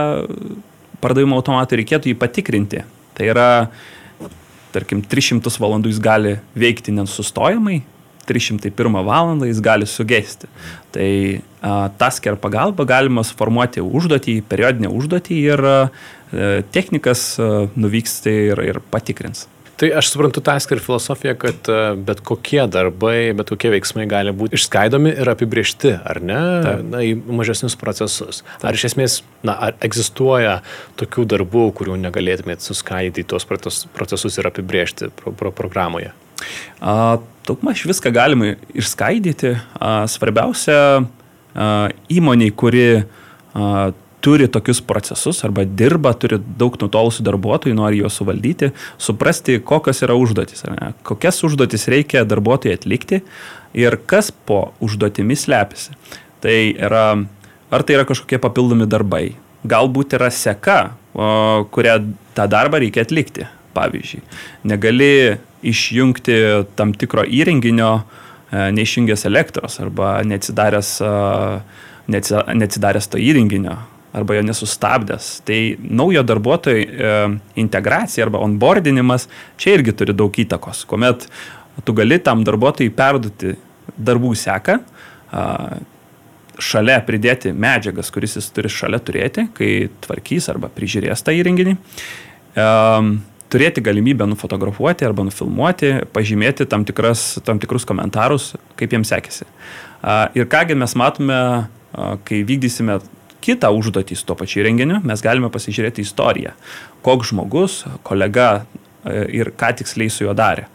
pardavimo 1.01 1.39
automatui 1.39 1.81
reikėtų 1.81 2.11
jį 2.11 2.19
patikrinti. 2.19 2.83
Tai 3.17 3.31
yra, 3.31 3.47
tarkim, 4.73 5.03
300 5.03 5.51
valandų 5.61 5.91
jis 5.91 6.01
gali 6.03 6.35
veikti 6.57 6.93
nesustojamai, 6.95 7.81
301 8.29 9.01
valandą 9.05 9.47
jis 9.49 9.61
gali 9.63 9.87
sugesti. 9.89 10.49
Tai 10.93 11.09
tasker 12.01 12.37
pagalba 12.41 12.85
galima 12.89 13.23
suformuoti 13.27 13.83
užduotį, 13.83 14.41
periodinę 14.49 14.91
užduotį 14.91 15.39
ir 15.45 15.65
a, 15.65 15.77
technikas 16.73 17.25
a, 17.39 17.49
nuvyks 17.75 18.21
tai 18.25 18.37
ir, 18.51 18.63
ir 18.71 18.79
patikrins. 18.93 19.47
Tai 19.81 19.87
aš 19.97 20.11
suprantu 20.13 20.43
tasker 20.45 20.77
filosofiją, 20.77 21.33
kad 21.41 21.69
bet 22.05 22.19
kokie 22.21 22.61
darbai, 22.69 23.31
bet 23.33 23.49
kokie 23.49 23.71
veiksmai 23.73 24.03
gali 24.09 24.29
būti 24.37 24.53
išskaidomi 24.59 25.15
ir 25.23 25.31
apibriešti, 25.31 25.95
ar 26.05 26.19
ne, 26.21 26.41
Taip. 26.61 26.83
na, 26.91 27.01
į 27.01 27.15
mažesnius 27.39 27.73
procesus. 27.81 28.43
Taip. 28.45 28.67
Ar 28.69 28.77
iš 28.77 28.91
esmės, 28.91 29.15
na, 29.41 29.55
ar 29.69 29.79
egzistuoja 29.81 30.59
tokių 31.01 31.25
darbų, 31.33 31.63
kurių 31.79 31.97
negalėtumėte 32.03 32.67
suskaidyti 32.67 33.25
į 33.25 33.29
tuos 33.33 33.47
procesus 33.49 34.37
ir 34.37 34.51
apibriešti 34.51 35.09
pro, 35.17 35.33
pro 35.33 35.49
programoje? 35.49 36.13
Daugmaž 37.49 37.81
viską 37.89 38.13
galima 38.13 38.53
išskaidyti. 38.77 39.55
Svarbiausia 40.13 40.77
įmoniai, 42.21 42.53
kuri 42.53 42.85
turi 44.21 44.47
tokius 44.47 44.81
procesus 44.81 45.43
arba 45.43 45.65
dirba, 45.65 46.13
turi 46.13 46.37
daug 46.39 46.77
nutolusių 46.79 47.25
darbuotojų, 47.25 47.75
nori 47.77 48.01
juos 48.01 48.19
suvaldyti, 48.19 48.71
suprasti, 49.01 49.57
kokios 49.65 50.03
yra 50.05 50.15
užduotis, 50.19 50.65
kokias 51.07 51.41
užduotis 51.47 51.87
reikia 51.91 52.23
darbuotojai 52.29 52.77
atlikti 52.77 53.21
ir 53.77 53.97
kas 54.05 54.31
po 54.31 54.71
užduotimis 54.83 55.47
slepiasi. 55.47 55.97
Tai 56.41 56.57
yra, 56.73 57.05
ar 57.73 57.85
tai 57.85 57.97
yra 57.97 58.05
kažkokie 58.09 58.41
papildomi 58.41 58.87
darbai, 58.89 59.25
galbūt 59.67 60.17
yra 60.17 60.29
seka, 60.33 60.79
kurią 61.73 61.97
tą 62.37 62.47
darbą 62.49 62.81
reikia 62.81 63.05
atlikti. 63.07 63.49
Pavyzdžiui, 63.71 64.19
negali 64.67 65.37
išjungti 65.63 66.33
tam 66.75 66.91
tikro 66.91 67.23
įrenginio, 67.23 68.01
e, 68.51 68.65
neišjungęs 68.75 69.23
elektros 69.29 69.79
arba 69.79 70.17
neatsidaręs, 70.27 70.89
e, 71.07 71.11
neatsidaręs 72.11 73.07
to 73.13 73.21
įrenginio 73.21 73.77
arba 74.13 74.35
jo 74.37 74.43
nesustabdęs. 74.47 75.29
Tai 75.47 75.59
naujo 75.79 76.23
darbuotojo 76.27 76.81
e, 76.81 77.13
integracija 77.63 78.25
arba 78.25 78.41
onboardinimas 78.43 79.27
čia 79.61 79.77
irgi 79.77 79.95
turi 79.97 80.15
daug 80.17 80.35
įtakos, 80.43 80.85
kuomet 80.89 81.27
tu 81.85 81.95
gali 81.97 82.19
tam 82.23 82.43
darbuotojui 82.45 82.91
perduoti 82.93 83.55
darbų 83.97 84.33
seką, 84.37 84.75
šalia 86.61 86.99
pridėti 87.07 87.53
medžiagas, 87.55 88.11
kuris 88.13 88.35
jis 88.37 88.49
turi 88.53 88.69
šalia 88.71 88.99
turėti, 89.01 89.47
kai 89.55 89.71
tvarkys 90.03 90.49
arba 90.51 90.69
prižiūrės 90.75 91.23
tą 91.25 91.33
įrenginį 91.35 91.77
turėti 93.51 93.83
galimybę 93.83 94.25
nufotografuoti 94.31 95.05
arba 95.07 95.25
nufilmuoti, 95.27 95.91
pažymėti 96.15 96.67
tam, 96.71 96.85
tikras, 96.87 97.35
tam 97.47 97.59
tikrus 97.59 97.85
komentarus, 97.87 98.53
kaip 98.79 98.95
jiems 98.95 99.11
sekėsi. 99.11 99.47
Ir 100.37 100.47
kągi 100.51 100.77
mes 100.79 100.95
matome, 100.99 101.39
kai 102.27 102.41
vykdysime 102.47 103.01
kitą 103.41 103.71
užduotį 103.75 104.17
su 104.17 104.27
to 104.29 104.37
pačiu 104.37 104.61
įrenginiu, 104.63 105.01
mes 105.07 105.23
galime 105.25 105.49
pasižiūrėti 105.53 106.05
istoriją, 106.05 106.53
koks 107.05 107.31
žmogus, 107.33 107.81
kolega 108.07 108.65
ir 109.33 109.53
ką 109.57 109.73
tiksliai 109.81 110.13
su 110.13 110.27
juo 110.27 110.35
darė. 110.37 110.67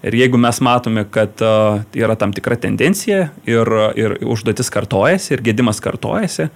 Ir 0.00 0.14
jeigu 0.16 0.38
mes 0.40 0.56
matome, 0.64 1.04
kad 1.12 1.42
uh, 1.44 1.82
yra 1.92 2.14
tam 2.16 2.32
tikra 2.32 2.56
tendencija 2.56 3.26
ir, 3.44 3.70
ir 4.00 4.14
užduotis 4.24 4.72
kartojasi 4.72 5.34
ir 5.34 5.42
gedimas 5.44 5.82
kartojasi, 5.84 6.46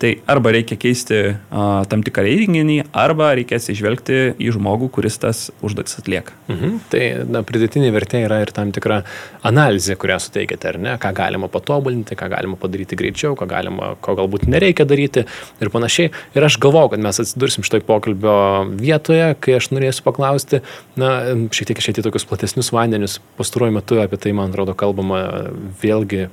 tai 0.00 0.14
arba 0.30 0.54
reikia 0.56 0.78
keisti 0.80 1.18
uh, 1.34 1.82
tam 1.90 2.00
tikrą 2.04 2.24
įrenginį, 2.32 2.78
arba 2.96 3.34
reikia 3.36 3.58
atsižvelgti 3.60 4.38
į 4.40 4.54
žmogų, 4.56 4.88
kuris 4.96 5.20
tas 5.20 5.42
užduotis 5.64 6.00
atlieka. 6.00 6.32
Mhm. 6.48 6.78
Tai 6.92 7.02
na, 7.28 7.42
pridėtinė 7.44 7.90
vertė 7.92 8.22
yra 8.24 8.40
ir 8.44 8.54
tam 8.56 8.72
tikra 8.74 9.02
analizė, 9.44 9.98
kurią 10.00 10.16
suteikėte, 10.24 10.72
ar 10.72 10.80
ne, 10.80 10.96
ką 11.00 11.12
galima 11.16 11.52
patobulinti, 11.52 12.16
ką 12.16 12.30
galima 12.32 12.56
padaryti 12.60 12.96
greičiau, 12.96 13.36
ką 13.36 13.48
galima, 13.52 13.92
ko 14.04 14.16
galbūt 14.16 14.48
nereikia 14.48 14.88
daryti 14.88 15.26
ir 15.60 15.72
panašiai. 15.74 16.08
Ir 16.38 16.48
aš 16.48 16.56
galvoju, 16.64 16.94
kad 16.96 17.04
mes 17.04 17.20
atsidursim 17.20 17.68
šitoj 17.68 17.84
pokalbio 17.84 18.38
vietoje, 18.80 19.34
kai 19.44 19.58
aš 19.60 19.70
norėsiu 19.76 20.08
paklausti, 20.08 20.64
na, 21.00 21.14
šiek 21.52 21.68
tiek 21.68 21.84
išėti 21.84 22.08
tokius 22.08 22.24
platesnius 22.28 22.72
vandenis 22.72 22.93
vandenis. 22.94 23.20
Pastaruoju 23.36 23.72
metu 23.72 23.98
apie 23.98 24.16
tai, 24.18 24.32
man 24.32 24.52
atrodo, 24.52 24.74
kalbama 24.74 25.50
vėlgi 25.82 26.28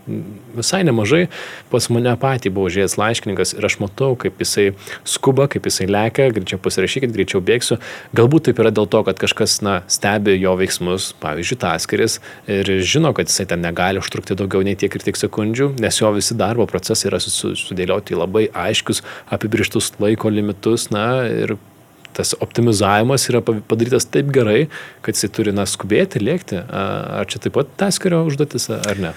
visai 0.53 0.83
nemažai. 0.85 1.29
Pas 1.71 1.87
mane 1.89 2.13
patį 2.21 2.51
buvo 2.53 2.69
žiūrėjęs 2.69 2.97
laiškininkas 2.99 3.55
ir 3.57 3.65
aš 3.65 3.79
matau, 3.81 4.13
kaip 4.15 4.37
jisai 4.41 4.71
skuba, 5.03 5.47
kaip 5.49 5.65
jisai 5.65 5.87
lekia, 5.89 6.29
greičiau 6.33 6.61
pasirašykit, 6.61 7.13
greičiau 7.15 7.41
bėgsiu. 7.41 7.79
Galbūt 8.17 8.49
taip 8.49 8.61
yra 8.61 8.71
dėl 8.71 8.85
to, 8.91 9.01
kad 9.07 9.17
kažkas 9.21 9.61
na, 9.65 9.79
stebi 9.89 10.37
jo 10.37 10.53
veiksmus, 10.59 11.11
pavyzdžiui, 11.21 11.59
taskeris 11.61 12.19
ir 12.51 12.69
žino, 12.85 13.15
kad 13.17 13.31
jisai 13.31 13.47
ten 13.49 13.65
negali 13.65 14.01
užtrukti 14.01 14.37
daugiau 14.37 14.61
nei 14.65 14.77
tiek 14.77 14.93
ir 14.93 15.05
tiek 15.07 15.17
sekundžių, 15.17 15.73
nes 15.81 16.01
jo 16.01 16.13
visi 16.13 16.37
darbo 16.37 16.67
procesai 16.69 17.09
yra 17.09 17.21
sudėlioti 17.21 18.17
labai 18.17 18.47
aiškius, 18.53 19.01
apibrištus 19.33 19.95
laiko 20.01 20.29
limitus, 20.29 20.91
na 20.93 21.25
ir 21.25 21.57
tas 22.17 22.33
optimizavimas 22.43 23.27
yra 23.31 23.41
padarytas 23.43 24.07
taip 24.11 24.31
gerai, 24.35 24.65
kad 25.05 25.17
jisai 25.17 25.31
turi 25.35 25.53
na, 25.55 25.67
skubėti, 25.69 26.21
lėkti. 26.23 26.61
Ar 26.61 27.29
čia 27.29 27.41
taip 27.43 27.55
pat 27.57 27.71
taskerio 27.79 28.23
užduotis, 28.29 28.69
ar 28.75 29.01
ne? 29.01 29.13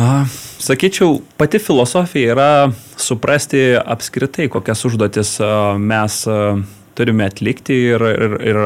A, 0.00 0.24
sakyčiau, 0.62 1.18
pati 1.36 1.60
filosofija 1.60 2.32
yra 2.32 2.50
suprasti 2.96 3.74
apskritai, 3.76 4.48
kokias 4.52 4.86
užduotis 4.88 5.36
mes 5.82 6.22
turime 6.96 7.28
atlikti 7.28 7.76
ir, 7.92 8.04
ir, 8.12 8.36
ir 8.52 8.60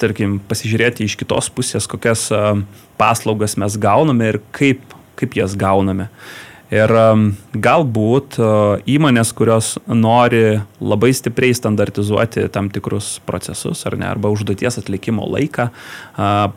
tarkim, 0.00 0.38
pasižiūrėti 0.48 1.04
iš 1.04 1.16
kitos 1.20 1.48
pusės, 1.52 1.88
kokias 1.88 2.28
paslaugas 3.00 3.56
mes 3.60 3.76
gauname 3.80 4.34
ir 4.34 4.40
kaip, 4.56 4.84
kaip 5.20 5.36
jas 5.36 5.56
gauname. 5.58 6.08
Ir 6.68 6.92
galbūt 7.56 8.36
įmonės, 8.92 9.30
kurios 9.32 9.70
nori 9.88 10.58
labai 10.84 11.14
stipriai 11.16 11.56
standartizuoti 11.56 12.44
tam 12.52 12.68
tikrus 12.68 13.14
procesus 13.24 13.86
ar 13.88 13.96
ne, 13.96 14.04
arba 14.10 14.28
užduoties 14.34 14.76
atlikimo 14.82 15.24
laiką, 15.32 15.70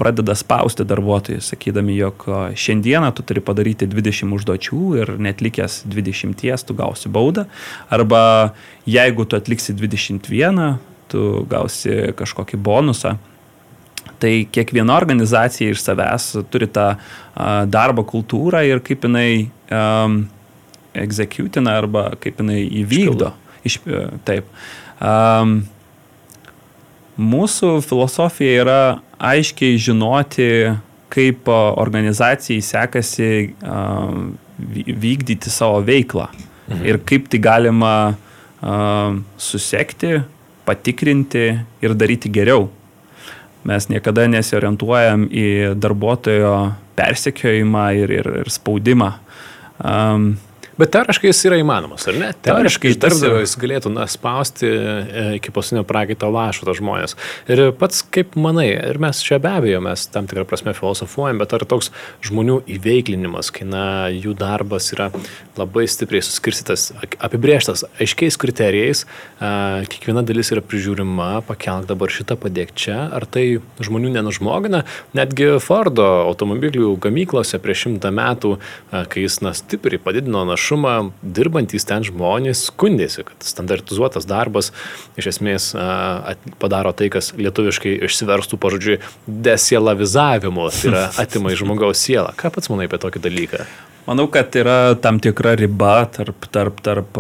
pradeda 0.02 0.36
spausti 0.36 0.84
darbuotojus, 0.88 1.54
sakydami, 1.54 1.96
jog 1.96 2.28
šiandieną 2.60 3.14
tu 3.16 3.24
turi 3.24 3.40
padaryti 3.40 3.88
20 3.88 4.36
užduočių 4.36 4.84
ir 5.00 5.16
netlikęs 5.16 5.86
20 5.88 6.68
tu 6.68 6.76
gausi 6.76 7.08
baudą, 7.08 7.48
arba 7.88 8.52
jeigu 8.84 9.24
tu 9.24 9.40
atliksi 9.40 9.72
21, 9.80 10.76
tu 11.08 11.46
gausi 11.48 12.12
kažkokį 12.20 12.60
bonusą. 12.60 13.16
Tai 14.22 14.34
kiekviena 14.54 14.94
organizacija 15.00 15.74
iš 15.74 15.82
savęs 15.82 16.28
turi 16.54 16.68
tą 16.70 16.92
darbo 17.74 18.06
kultūrą 18.06 18.62
ir 18.68 18.84
kaip 18.86 19.08
jinai 19.08 19.50
um, 19.74 20.22
executina 20.94 21.78
arba 21.82 22.12
kaip 22.22 22.42
jinai 22.44 22.62
įvykdo. 22.84 23.32
Iš, 23.66 23.80
taip. 24.28 24.50
Um, 25.02 25.62
mūsų 27.22 27.80
filosofija 27.86 28.62
yra 28.64 28.82
aiškiai 29.22 29.78
žinoti, 29.82 30.50
kaip 31.12 31.50
organizacijai 31.52 32.62
sekasi 32.64 33.32
vykdyti 34.62 35.52
savo 35.52 35.82
veiklą 35.86 36.30
mhm. 36.32 36.84
ir 36.88 37.02
kaip 37.06 37.28
tai 37.32 37.42
galima 37.44 37.96
susekti, 39.42 40.22
patikrinti 40.66 41.46
ir 41.82 41.98
daryti 41.98 42.30
geriau. 42.30 42.70
Mes 43.68 43.88
niekada 43.92 44.26
nesiorientuojam 44.32 45.28
į 45.30 45.48
darbuotojo 45.78 46.54
persekiojimą 46.98 47.84
ir, 48.02 48.14
ir, 48.22 48.30
ir 48.42 48.50
spaudimą. 48.54 49.12
Um, 49.82 50.34
Bet 50.82 50.90
teoriškai 50.96 51.30
jis 51.30 51.44
yra 51.46 51.58
įmanomas, 51.62 52.08
ar 52.10 52.16
ne? 52.18 52.28
Teoriškai 52.42 52.96
darbdavys 52.98 53.52
galėtų 53.62 53.92
na, 53.94 54.08
spausti 54.10 54.66
e, 54.66 55.26
iki 55.38 55.52
pasinio 55.54 55.84
prakaito 55.86 56.26
lašo 56.34 56.66
tos 56.66 56.80
žmonės. 56.80 57.14
Ir 57.52 57.68
pats 57.78 58.00
kaip 58.02 58.34
manai, 58.34 58.72
ir 58.74 58.98
mes 59.02 59.20
čia 59.22 59.38
be 59.42 59.52
abejo, 59.52 59.82
mes 59.86 60.08
tam 60.10 60.26
tikrą 60.26 60.48
prasme 60.50 60.74
filosofuojam, 60.74 61.38
bet 61.44 61.54
ar 61.54 61.68
toks 61.70 61.92
žmonių 62.26 62.64
įveiklinimas, 62.78 63.52
kai 63.54 63.68
na, 63.70 63.84
jų 64.10 64.34
darbas 64.40 64.90
yra 64.96 65.12
labai 65.60 65.86
stipriai 65.86 66.24
suskirstytas, 66.26 66.88
apibrieštas 67.22 67.86
aiškiais 68.02 68.40
kriterijais, 68.42 69.06
kiekviena 69.38 70.26
dalis 70.26 70.50
yra 70.56 70.66
prižiūrima, 70.66 71.44
pakelk 71.46 71.92
dabar 71.94 72.10
šitą 72.10 72.40
padėk 72.42 72.74
čia, 72.74 73.04
ar 73.14 73.28
tai 73.30 73.46
žmonių 73.86 74.16
nenužmogina, 74.18 74.82
netgi 75.14 75.52
Fordo 75.62 76.10
automobilių 76.26 76.96
gamyklose 77.06 77.62
prieš 77.62 77.86
šimtą 77.86 78.10
metų, 78.18 78.56
kai 78.90 79.28
jis 79.28 79.42
na, 79.46 79.54
stipriai 79.58 80.02
padidino 80.02 80.42
našumą, 80.50 80.71
našumą 80.72 81.12
dirbantys 81.22 81.86
ten 81.86 82.04
žmonės 82.04 82.70
skundėsi, 82.70 83.26
kad 83.28 83.44
standartizuotas 83.44 84.26
darbas 84.26 84.72
iš 85.20 85.28
esmės 85.34 85.72
padaro 86.60 86.94
tai, 86.94 87.10
kas 87.12 87.34
lietuviškai 87.36 88.00
išsiverstų 88.08 88.58
pažodžiui 88.58 89.00
desielavizavimu, 89.28 90.70
tai 90.72 90.92
yra 90.92 91.06
atima 91.24 91.52
iš 91.52 91.64
žmogaus 91.66 92.00
sielą. 92.00 92.32
Ką 92.38 92.52
pats 92.54 92.72
manai 92.72 92.88
apie 92.88 93.02
tokį 93.02 93.24
dalyką? 93.24 93.66
Manau, 94.08 94.26
kad 94.32 94.56
yra 94.58 94.96
tam 94.98 95.20
tikra 95.22 95.54
riba 95.60 96.08
tarp, 96.10 96.48
tarp, 96.52 96.80
tarp 96.82 97.20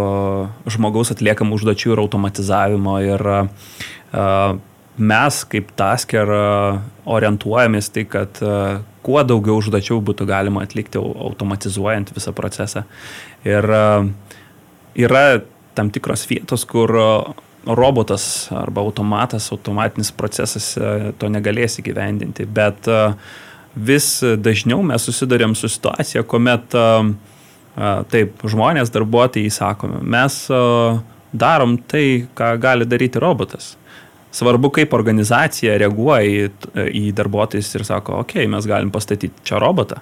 žmogaus 0.72 1.12
atliekamų 1.14 1.60
užduočių 1.60 1.94
ir 1.94 2.02
automatizavimo. 2.02 2.96
Ir 3.06 3.22
uh, 3.22 4.56
mes 4.98 5.44
kaip 5.52 5.72
tasker 5.80 6.30
orientuojamės 7.10 7.88
tai, 7.96 8.04
kad 8.10 8.42
uh, 8.44 8.82
kuo 9.06 9.22
daugiau 9.26 9.60
užduočių 9.60 10.00
būtų 10.06 10.28
galima 10.30 10.66
atlikti 10.66 11.00
automatizuojant 11.02 12.14
visą 12.16 12.34
procesą. 12.38 12.86
Ir 13.48 13.66
e, 13.66 13.86
yra 15.06 15.24
tam 15.78 15.92
tikros 15.94 16.28
vietos, 16.30 16.66
kur 16.70 16.94
e, 16.94 17.08
robotas 17.66 18.26
arba 18.58 18.86
automatas, 18.86 19.52
automatinis 19.54 20.14
procesas 20.18 20.74
e, 20.78 21.12
to 21.18 21.32
negalės 21.34 21.80
įgyvendinti, 21.82 22.48
bet 22.50 22.90
vis 23.72 24.14
dažniau 24.22 24.82
mes 24.86 25.04
susidurėm 25.08 25.56
su 25.56 25.70
situacija, 25.72 26.26
kuomet 26.28 26.74
taip 28.12 28.42
žmonės, 28.52 28.90
darbuotojai 28.92 29.52
sakome, 29.54 30.02
mes 30.04 30.42
darom 31.32 31.78
tai, 31.88 32.26
ką 32.36 32.50
gali 32.60 32.84
daryti 32.84 33.22
robotas. 33.24 33.78
Svarbu, 34.32 34.72
kaip 34.78 34.94
organizacija 34.96 35.76
reaguoja 35.82 36.24
į, 36.24 36.48
į 37.02 37.10
darbuotojus 37.18 37.74
ir 37.76 37.88
sako, 37.88 38.22
okei, 38.24 38.46
okay, 38.46 38.52
mes 38.52 38.70
galim 38.70 38.94
pastatyti 38.94 39.48
čia 39.48 39.60
robotą. 39.62 40.00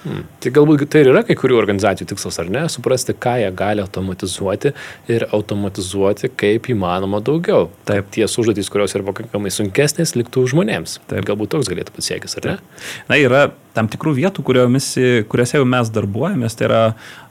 Hmm. 0.00 0.22
Tai 0.40 0.48
galbūt 0.56 0.86
tai 0.88 1.02
ir 1.02 1.10
yra 1.10 1.20
kai 1.28 1.34
kurių 1.36 1.58
organizacijų 1.60 2.06
tikslas, 2.14 2.38
ar 2.40 2.48
ne? 2.52 2.62
Suprasti, 2.72 3.12
ką 3.12 3.34
jie 3.42 3.50
gali 3.56 3.82
automatizuoti 3.84 4.72
ir 5.12 5.26
automatizuoti 5.28 6.30
kaip 6.40 6.70
įmanoma 6.72 7.20
daugiau. 7.24 7.68
Taip. 7.88 8.08
Ties 8.14 8.38
užduotys, 8.40 8.70
kurios 8.72 8.96
yra 8.96 9.04
pakankamai 9.10 9.52
sunkesnės, 9.52 10.14
liktų 10.16 10.46
žmonėms. 10.54 10.96
Taip. 11.10 11.26
Galbūt 11.28 11.52
toks 11.52 11.68
galėtų 11.68 11.92
pasiekis, 11.98 12.38
ar 12.40 12.48
ne? 12.48 12.56
Taip. 12.56 12.86
Na, 13.12 13.20
yra 13.20 13.42
tam 13.76 13.90
tikrų 13.92 14.16
vietų, 14.22 14.44
kuriomis, 14.46 14.94
kuriuose 15.28 15.60
jau 15.60 15.68
mes 15.68 15.92
darbuojamės, 15.92 16.56
tai 16.56 16.70
yra 16.70 16.82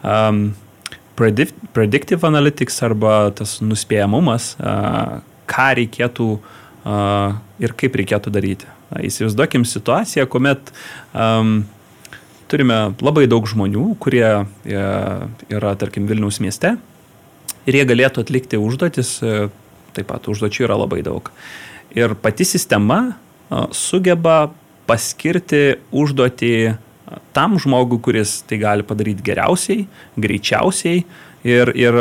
um, 0.06 0.44
predictive 1.18 2.22
analytics 2.30 2.78
arba 2.86 3.18
tas 3.36 3.58
nuspėjamumas, 3.66 4.54
uh, 4.62 5.18
ką 5.50 5.72
reikėtų 5.82 6.30
uh, 6.38 7.40
ir 7.60 7.76
kaip 7.80 7.98
reikėtų 8.00 8.34
daryti. 8.34 8.70
Na, 8.90 9.04
įsivaizduokim 9.06 9.66
situaciją, 9.70 10.26
kuomet 10.32 10.72
um, 11.14 11.60
turime 12.50 12.78
labai 13.06 13.28
daug 13.30 13.46
žmonių, 13.48 13.94
kurie 14.02 14.26
e, 14.26 14.84
yra, 15.54 15.76
tarkim, 15.80 16.08
Vilniaus 16.10 16.40
mieste 16.42 16.74
ir 17.70 17.78
jie 17.78 17.86
galėtų 17.86 18.24
atlikti 18.26 18.58
užduotis, 18.58 19.20
e, 19.22 19.50
taip 19.94 20.10
pat 20.10 20.30
užduočių 20.32 20.66
yra 20.66 20.80
labai 20.80 21.04
daug. 21.06 21.30
Ir 21.94 22.16
pati 22.22 22.46
sistema 22.46 23.00
sugeba 23.74 24.52
paskirti 24.90 25.80
užduotį 25.94 26.54
tam 27.34 27.58
žmogui, 27.62 27.98
kuris 28.06 28.40
tai 28.50 28.60
gali 28.62 28.86
padaryti 28.86 29.26
geriausiai, 29.26 29.88
greičiausiai 30.18 31.02
ir, 31.50 31.74
ir 31.78 31.98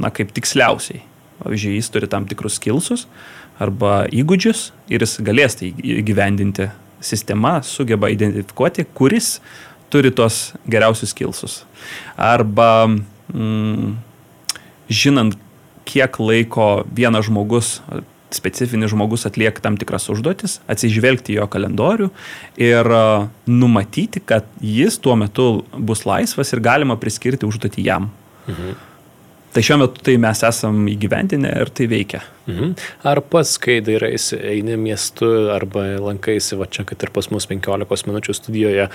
na, 0.00 0.12
kaip 0.12 0.32
tiksliausiai. 0.36 1.07
Pavyzdžiui, 1.42 1.78
jis 1.78 1.90
turi 1.94 2.10
tam 2.10 2.26
tikrus 2.28 2.58
skilsus 2.58 3.06
arba 3.62 4.04
įgūdžius 4.14 4.68
ir 4.90 5.02
jis 5.04 5.18
galės 5.26 5.58
tai 5.60 5.72
įgyvendinti. 5.76 6.70
Sistema 6.98 7.60
sugeba 7.62 8.08
identifikuoti, 8.10 8.82
kuris 8.98 9.36
turi 9.92 10.10
tos 10.10 10.52
geriausius 10.66 11.12
skilsus. 11.14 11.60
Arba 12.18 12.88
mm, 12.90 13.92
žinant, 14.90 15.36
kiek 15.88 16.18
laiko 16.20 16.68
vienas 16.90 17.28
žmogus 17.30 17.76
specifinis 18.34 18.92
žmogus 18.92 19.26
atlieka 19.28 19.62
tam 19.64 19.76
tikras 19.80 20.08
užduotis, 20.12 20.58
atsižvelgti 20.68 21.38
jo 21.38 21.46
kalendorių 21.50 22.10
ir 22.60 22.90
numatyti, 23.48 24.20
kad 24.20 24.48
jis 24.60 24.98
tuo 25.00 25.16
metu 25.16 25.48
bus 25.72 26.04
laisvas 26.08 26.52
ir 26.52 26.62
galima 26.64 26.98
priskirti 27.00 27.48
užduotį 27.48 27.86
jam. 27.88 28.10
Mhm. 28.48 28.76
Tai 29.54 29.62
šiuo 29.64 29.78
metu 29.80 30.02
tai 30.04 30.18
mes 30.20 30.42
esam 30.44 30.82
įgyvendinę 30.92 31.50
ir 31.62 31.70
tai 31.74 31.86
veikia. 31.90 32.20
Mhm. 32.48 32.74
Ar 33.08 33.20
pats, 33.32 33.54
kai 33.60 33.78
dairaisi, 33.84 34.36
eini 34.52 34.76
miestu 34.80 35.28
arba 35.54 35.84
lankaisi, 36.04 36.56
va 36.60 36.68
čia, 36.70 36.84
kad 36.88 37.00
ir 37.04 37.12
pas 37.14 37.30
mus 37.32 37.48
15 37.48 38.08
minučių 38.08 38.36
studijoje, 38.36 38.88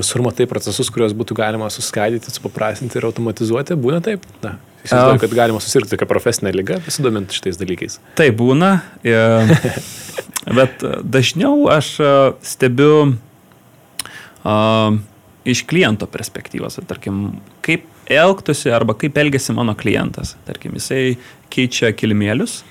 visur 0.00 0.24
matai 0.24 0.48
procesus, 0.50 0.92
kuriuos 0.92 1.16
būtų 1.16 1.36
galima 1.38 1.70
suskaidyti, 1.72 2.32
supaprastinti 2.32 3.00
ir 3.00 3.08
automatizuoti, 3.08 3.76
būna 3.80 4.00
taip? 4.04 4.24
Na, 4.44 4.56
Įsivaizduoju, 4.84 5.20
kad 5.24 5.34
galima 5.34 5.60
susirgti 5.60 5.90
tokią 5.92 6.06
profesinę 6.08 6.52
lygą, 6.54 6.78
pasidomint 6.84 7.34
šitais 7.34 7.58
dalykais. 7.60 7.98
Tai 8.16 8.28
būna, 8.38 8.70
bet 10.58 10.84
dažniau 11.02 11.66
aš 11.74 11.90
stebiu 12.46 12.92
uh, 14.44 14.98
iš 15.48 15.64
kliento 15.68 16.08
perspektyvos, 16.10 16.78
tarkim, 16.88 17.40
kaip 17.64 17.84
elgtųsi 18.08 18.72
arba 18.74 18.96
kaip 18.98 19.18
elgesi 19.20 19.54
mano 19.56 19.74
klientas. 19.78 20.36
Tarkim, 20.48 20.76
jisai 20.78 21.16
keičia 21.52 21.92
kilimėlius 21.96 22.62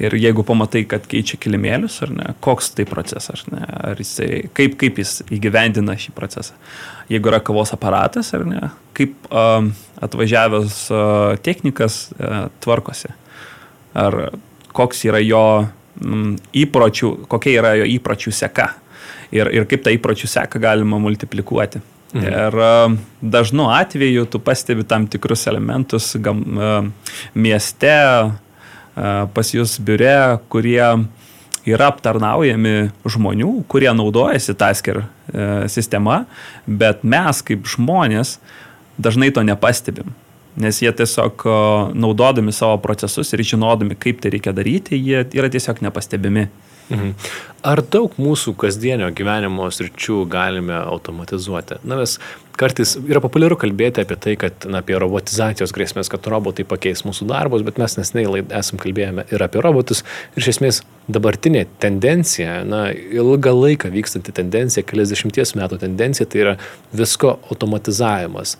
ir 0.00 0.14
jeigu 0.16 0.44
pamatai, 0.46 0.84
kad 0.88 1.04
keičia 1.08 1.38
kilimėlius, 1.40 1.98
ar 2.06 2.12
ne, 2.14 2.28
koks 2.44 2.72
tai 2.76 2.86
procesas, 2.88 3.44
ar 3.44 3.52
ne, 3.52 3.64
ar 3.90 4.00
jisai, 4.00 4.46
kaip, 4.56 4.78
kaip 4.80 5.00
jis 5.02 5.18
įgyvendina 5.28 5.96
šį 6.00 6.14
procesą. 6.16 6.56
Jeigu 7.12 7.32
yra 7.32 7.42
kavos 7.44 7.74
aparatas, 7.76 8.32
ar 8.36 8.46
ne, 8.48 8.70
kaip 8.96 9.28
uh, 9.28 9.68
atvažiavęs 10.00 10.80
uh, 10.94 11.36
technikas 11.44 12.06
uh, 12.16 12.48
tvarkosi. 12.64 13.12
Ar 14.00 14.18
koks 14.76 15.04
yra 15.08 15.20
jo 15.22 15.44
mm, 16.00 16.36
įpročių, 16.64 17.12
kokia 17.30 17.56
yra 17.60 17.74
jo 17.82 17.88
įpročių 17.98 18.32
seka. 18.34 18.70
Ir, 19.30 19.50
ir 19.54 19.66
kaip 19.70 19.84
tą 19.84 19.92
įpročių 19.94 20.30
seką 20.30 20.62
galima 20.62 20.98
multiplikuoti. 21.02 21.82
Mhm. 22.14 22.26
Ir 22.26 22.58
e, 22.58 22.96
dažnu 23.22 23.70
atveju 23.70 24.24
tu 24.26 24.38
pastebi 24.38 24.84
tam 24.84 25.06
tikrus 25.06 25.46
elementus 25.46 26.16
gam, 26.18 26.42
e, 26.42 26.70
mieste, 27.34 27.94
e, 27.94 28.32
pas 29.34 29.54
jūs 29.54 29.78
biure, 29.78 30.40
kurie 30.50 30.82
yra 31.70 31.90
aptarnaujami 31.92 32.90
žmonių, 33.04 33.52
kurie 33.68 33.90
naudojasi 33.92 34.56
Tasker 34.58 35.04
sistema, 35.70 36.24
bet 36.66 37.04
mes 37.06 37.42
kaip 37.46 37.68
žmonės 37.68 38.38
dažnai 38.98 39.28
to 39.30 39.44
nepastebim. 39.46 40.08
Nes 40.58 40.80
jie 40.82 40.90
tiesiog 40.90 41.44
naudodami 41.94 42.50
savo 42.50 42.80
procesus 42.82 43.30
ir 43.36 43.44
žinodami, 43.46 43.94
kaip 43.94 44.24
tai 44.24 44.32
reikia 44.34 44.56
daryti, 44.56 44.98
jie 44.98 45.20
yra 45.36 45.52
tiesiog 45.52 45.84
nepastebimi. 45.84 46.48
Mhm. 46.48 46.69
Ar 47.60 47.82
daug 47.92 48.14
mūsų 48.16 48.54
kasdienio 48.56 49.10
gyvenimo 49.12 49.66
sričių 49.74 50.22
galime 50.32 50.78
automatizuoti? 50.80 51.76
Na, 51.84 51.98
mes 52.00 52.14
kartais 52.60 52.94
yra 52.98 53.20
populiaru 53.20 53.58
kalbėti 53.60 54.00
apie 54.00 54.16
tai, 54.20 54.34
kad 54.40 54.64
na, 54.64 54.80
apie 54.80 54.96
robotizacijos 55.00 55.74
grėsmės, 55.76 56.08
kad 56.12 56.24
robotai 56.32 56.64
pakeis 56.68 57.04
mūsų 57.04 57.28
darbus, 57.28 57.64
bet 57.66 57.76
mes 57.80 57.98
nesnei 58.00 58.24
esam 58.56 58.80
kalbėjome 58.80 59.26
ir 59.28 59.44
apie 59.44 59.60
robotus. 59.64 60.02
Ir 60.32 60.42
iš 60.42 60.50
esmės 60.54 60.80
dabartinė 61.12 61.66
tendencija, 61.84 62.62
na, 62.64 62.86
ilgą 62.96 63.52
laiką 63.58 63.92
vykstanti 63.92 64.34
tendencija, 64.40 64.86
keliasdešimties 64.88 65.54
metų 65.60 65.82
tendencija, 65.84 66.28
tai 66.32 66.44
yra 66.46 66.58
visko 66.96 67.36
automatizavimas. 67.52 68.56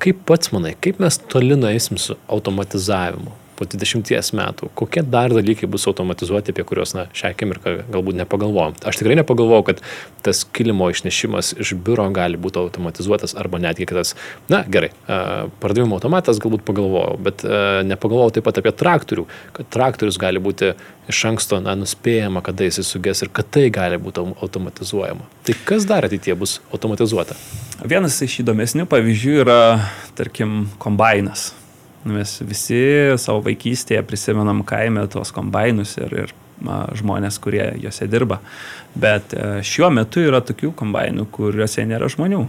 Kaip 0.00 0.26
pats 0.28 0.52
manai, 0.56 0.74
kaip 0.80 1.00
mes 1.04 1.20
toli 1.28 1.60
nueisim 1.60 2.00
su 2.00 2.16
automatizavimu? 2.24 3.43
Po 3.58 3.66
20 3.68 4.34
metų, 4.34 4.68
kokie 4.78 5.02
dar 5.06 5.32
dalykai 5.34 5.68
bus 5.70 5.86
automatizuoti, 5.90 6.54
apie 6.54 6.64
kuriuos, 6.66 6.94
na, 6.96 7.06
šią 7.14 7.32
akimirką 7.34 7.74
galbūt 7.94 8.18
nepagalvojom. 8.22 8.76
Aš 8.88 9.00
tikrai 9.00 9.16
nepagalvojau, 9.20 9.66
kad 9.68 9.82
tas 10.26 10.42
kilimo 10.56 10.88
išnešimas 10.92 11.54
iš 11.62 11.74
biuro 11.86 12.06
gali 12.14 12.40
būti 12.40 12.60
automatizuotas 12.62 13.36
arba 13.38 13.60
netgi 13.62 13.86
kitas, 13.90 14.14
na, 14.52 14.64
gerai, 14.66 14.90
pardavimo 15.62 15.98
automatas 15.98 16.40
galbūt 16.42 16.66
pagalvojau, 16.66 17.16
bet 17.24 17.46
nepagalvojau 17.90 18.36
taip 18.38 18.48
pat 18.48 18.60
apie 18.62 18.74
traktorių, 18.84 19.26
kad 19.56 19.70
traktorius 19.74 20.20
gali 20.20 20.42
būti 20.42 20.74
iš 21.10 21.24
anksto, 21.30 21.60
na, 21.62 21.76
nuspėjama, 21.78 22.42
kada 22.44 22.66
jis 22.66 22.82
suges 22.88 23.22
ir 23.24 23.32
kad 23.34 23.50
tai 23.54 23.68
gali 23.74 24.00
būti 24.00 24.24
automatizuojama. 24.34 25.28
Tai 25.44 25.58
kas 25.68 25.88
dar 25.88 26.08
ateitie 26.08 26.34
bus 26.38 26.58
automatizuota? 26.72 27.36
Vienas 27.84 28.16
iš 28.24 28.40
įdomesnių 28.44 28.88
pavyzdžių 28.88 29.36
yra, 29.44 29.60
tarkim, 30.16 30.64
kombainas 30.80 31.52
Mes 32.04 32.36
visi 32.44 32.80
savo 33.20 33.40
vaikystėje 33.46 34.02
prisimenam 34.04 34.60
kaime 34.66 35.06
tuos 35.08 35.32
kombainus 35.32 35.96
ir, 35.96 36.12
ir 36.24 36.34
žmonės, 36.98 37.38
kurie 37.42 37.64
juose 37.82 38.06
dirba. 38.10 38.40
Bet 38.94 39.34
e, 39.34 39.62
šiuo 39.64 39.90
metu 39.94 40.22
yra 40.22 40.42
tokių 40.44 40.72
kombainų, 40.76 41.26
kuriuose 41.34 41.86
nėra 41.88 42.10
žmonių. 42.12 42.44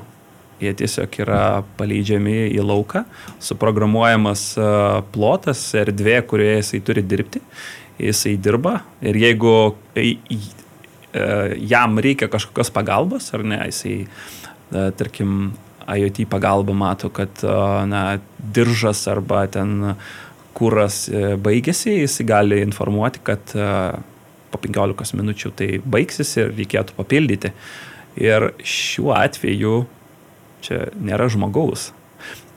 Jie 0.63 0.71
tiesiog 0.79 1.17
yra 1.19 1.39
paleidžiami 1.79 2.51
į 2.55 2.63
lauką, 2.63 3.03
suprogramuojamas 3.43 4.45
e, 4.59 4.69
plotas, 5.15 5.63
erdvė, 5.75 6.21
kurioje 6.27 6.61
jisai 6.61 6.83
turi 6.85 7.03
dirbti. 7.03 7.41
Jisai 7.99 8.35
dirba 8.35 8.81
ir 9.03 9.15
jeigu 9.19 9.75
e, 9.95 10.17
jam 11.63 11.99
reikia 12.03 12.27
kažkokios 12.31 12.73
pagalbos, 12.75 13.29
ar 13.35 13.45
ne, 13.47 13.61
jisai, 13.69 14.01
tarkim, 14.99 15.53
IoT 15.91 16.23
pagalba 16.29 16.73
mato, 16.73 17.09
kad 17.13 17.43
na, 17.89 18.17
diržas 18.39 19.05
arba 19.11 19.45
ten 19.51 19.95
kuras 20.55 21.05
e, 21.09 21.35
baigėsi, 21.37 21.99
jis 22.01 22.21
gali 22.25 22.61
informuoti, 22.63 23.21
kad 23.27 23.53
po 24.51 24.61
15 24.63 25.17
minučių 25.19 25.51
tai 25.59 25.69
baigsis 25.83 26.31
ir 26.39 26.53
reikėtų 26.55 26.95
papildyti. 26.97 27.51
Ir 28.15 28.53
šiuo 28.63 29.11
atveju 29.17 29.83
čia 30.63 30.85
nėra 30.95 31.27
žmogaus. 31.31 31.89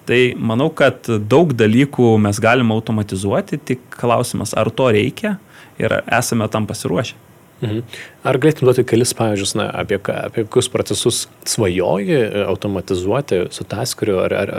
Tai 0.09 0.21
manau, 0.41 0.71
kad 0.73 1.05
daug 1.29 1.51
dalykų 1.53 2.15
mes 2.25 2.39
galime 2.41 2.73
automatizuoti, 2.73 3.59
tik 3.61 3.83
klausimas, 3.93 4.55
ar 4.57 4.71
to 4.73 4.89
reikia 4.95 5.37
ir 5.81 5.99
esame 6.07 6.49
tam 6.49 6.69
pasiruošę. 6.71 7.28
Mhm. 7.59 7.83
Ar 8.29 8.39
galėtum 8.39 8.69
duoti 8.69 8.85
kelis 8.87 9.13
pavyzdžius, 9.19 9.57
na, 9.59 9.69
apie, 9.81 9.99
apie 9.99 10.45
kokius 10.47 10.71
procesus 10.71 11.25
svajoji 11.49 12.15
e, 12.15 12.43
automatizuoti 12.47 13.49
su 13.55 13.67
taskeriu, 13.67 14.21
ar, 14.23 14.35
ar 14.39 14.53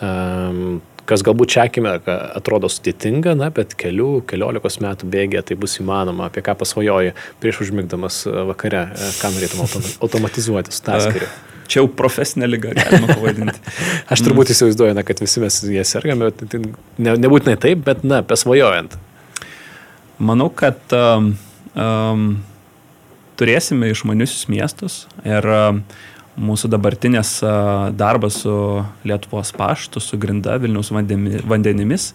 um, 0.00 0.78
kas 1.06 1.22
galbūt 1.26 1.52
čia 1.52 1.66
akimirką 1.68 2.14
atrodo 2.38 2.70
sudėtinga, 2.72 3.36
na, 3.38 3.50
bet 3.54 3.76
kelių, 3.78 4.22
keliolikos 4.30 4.80
metų 4.82 5.08
bėgė 5.12 5.44
tai 5.46 5.58
bus 5.60 5.76
įmanoma, 5.82 6.30
apie 6.30 6.42
ką 6.46 6.56
pasvajoji 6.62 7.12
prieš 7.42 7.66
užmigdamas 7.66 8.22
e, 8.24 8.34
vakare, 8.52 8.86
e, 8.94 9.12
ką 9.20 9.34
norėtum 9.36 9.66
automatizuoti 10.06 10.74
su 10.74 10.84
taskeriu. 10.86 11.28
Čia 11.66 11.80
jau 11.80 11.88
profesinė 11.98 12.46
lyga, 12.46 12.72
galima 12.78 13.10
pavadinti. 13.10 13.58
Aš 14.14 14.22
turbūt 14.22 14.52
įsivaizduoju, 14.54 14.94
na, 14.96 15.02
kad 15.06 15.20
visi 15.20 15.42
mes 15.42 15.60
jie 15.66 15.82
sergame, 15.84 16.30
bet 16.30 16.46
tai 16.52 16.62
ne, 16.62 17.16
nebūtinai 17.18 17.56
taip, 17.60 17.82
bet, 17.88 18.04
na, 18.06 18.22
pasvajojant. 18.26 18.94
Manau, 20.22 20.46
kad 20.54 20.94
um, 20.96 21.34
um, 21.76 22.26
turėsime 23.38 23.90
išmaniusius 23.92 24.48
miestus 24.52 25.04
ir 25.26 25.46
um, 25.52 25.82
mūsų 26.36 26.70
dabartinės 26.72 27.38
uh, 27.44 27.88
darbas 27.96 28.42
su 28.44 28.56
Lietuvos 29.08 29.54
paštu, 29.56 30.02
su 30.04 30.18
Grinda, 30.20 30.58
Vilniaus 30.60 30.92
vandenimis 30.92 32.10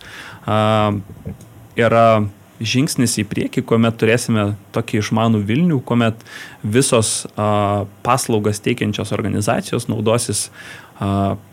uh, 0.45 0.93
yra 1.80 2.06
žingsnis 2.62 3.17
į 3.17 3.26
priekį, 3.26 3.63
kuomet 3.65 3.95
turėsime 3.97 4.52
tokį 4.76 5.00
išmanų 5.02 5.39
Vilnių, 5.47 5.80
kuomet 5.82 6.19
visos 6.62 7.24
paslaugas 8.06 8.62
teikiančios 8.62 9.10
organizacijos 9.17 9.88
naudosis 9.89 10.43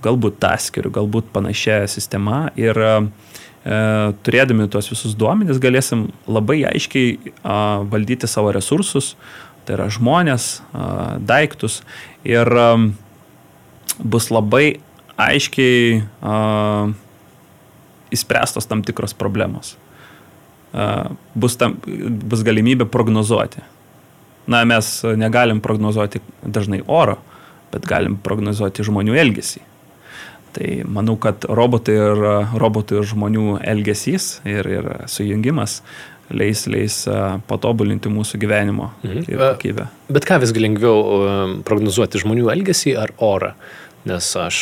galbūt 0.04 0.36
taskeriu, 0.44 0.92
galbūt 0.92 1.30
panašia 1.32 1.78
sistema 1.88 2.50
ir 2.60 2.76
E, 2.76 3.47
turėdami 3.64 4.68
tuos 4.72 4.88
visus 4.90 5.16
duomenys 5.18 5.60
galėsim 5.62 6.08
labai 6.30 6.62
aiškiai 6.70 7.34
valdyti 7.90 8.30
savo 8.30 8.52
resursus, 8.54 9.14
tai 9.66 9.76
yra 9.76 9.88
žmonės, 9.92 10.60
daiktus 11.28 11.82
ir 12.24 12.48
bus 13.98 14.30
labai 14.30 14.78
aiškiai 15.18 16.04
įspręstos 18.14 18.68
tam 18.70 18.84
tikros 18.86 19.12
problemos. 19.18 19.74
Bus, 21.34 21.56
tam, 21.60 21.78
bus 21.84 22.44
galimybė 22.46 22.86
prognozuoti. 22.92 23.64
Na, 24.48 24.62
mes 24.68 25.02
negalim 25.20 25.60
prognozuoti 25.64 26.22
dažnai 26.40 26.80
oro, 26.86 27.18
bet 27.72 27.84
galim 27.88 28.16
prognozuoti 28.24 28.86
žmonių 28.86 29.18
elgesį. 29.20 29.64
Tai 30.58 30.70
manau, 30.90 31.14
kad 31.22 31.44
robotai 31.46 31.94
ir, 31.94 32.22
robotų 32.58 32.98
ir 32.98 33.10
žmonių 33.12 33.58
elgesys 33.62 34.40
ir, 34.48 34.66
ir 34.66 34.88
sujungimas 35.06 35.78
leis, 36.34 36.64
leis 36.66 37.02
patobulinti 37.48 38.10
mūsų 38.12 38.40
gyvenimo 38.42 38.90
mhm. 39.04 39.28
kokybę. 39.38 39.86
Bet 40.10 40.26
ką 40.28 40.40
visgi 40.42 40.64
lengviau 40.64 41.62
prognozuoti 41.68 42.20
žmonių 42.24 42.50
elgesį 42.56 42.96
ar 42.98 43.14
orą? 43.22 43.54
Nes 44.08 44.28
aš, 44.36 44.58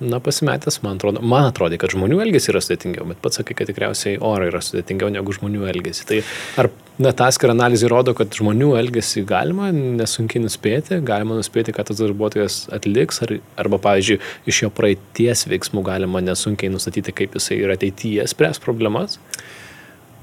na, 0.00 0.20
pasimetęs, 0.22 0.80
man 0.84 0.98
atrodo, 0.98 1.22
man 1.26 1.48
atrodo, 1.48 1.78
kad 1.80 1.94
žmonių 1.94 2.20
elgesį 2.24 2.52
yra 2.52 2.60
sudėtingiau, 2.62 3.06
bet 3.08 3.18
pats 3.24 3.40
sakai, 3.40 3.56
kad 3.58 3.70
tikriausiai 3.70 4.18
orai 4.22 4.50
yra 4.50 4.60
sudėtingiau 4.62 5.10
negu 5.10 5.34
žmonių 5.34 5.64
elgesį. 5.72 6.04
Tai 6.10 6.18
ar, 6.60 6.68
na, 7.00 7.12
ta 7.16 7.30
atskira 7.30 7.54
analizė 7.56 7.90
rodo, 7.90 8.14
kad 8.18 8.30
žmonių 8.36 8.74
elgesį 8.78 9.24
galima 9.28 9.70
nesunkiai 9.74 10.44
nuspėti, 10.44 11.00
galima 11.06 11.38
nuspėti, 11.40 11.74
kad 11.76 11.90
tas 11.90 12.02
darbuotojas 12.02 12.60
atliks, 12.76 13.22
ar, 13.26 13.34
arba, 13.64 13.80
pavyzdžiui, 13.88 14.20
iš 14.52 14.62
jo 14.66 14.70
praeities 14.76 15.46
veiksmų 15.50 15.82
galima 15.88 16.22
nesunkiai 16.24 16.70
nustatyti, 16.70 17.16
kaip 17.22 17.34
jisai 17.40 17.58
ir 17.64 17.74
ateityje 17.74 18.28
spręs 18.30 18.62
problemas? 18.62 19.18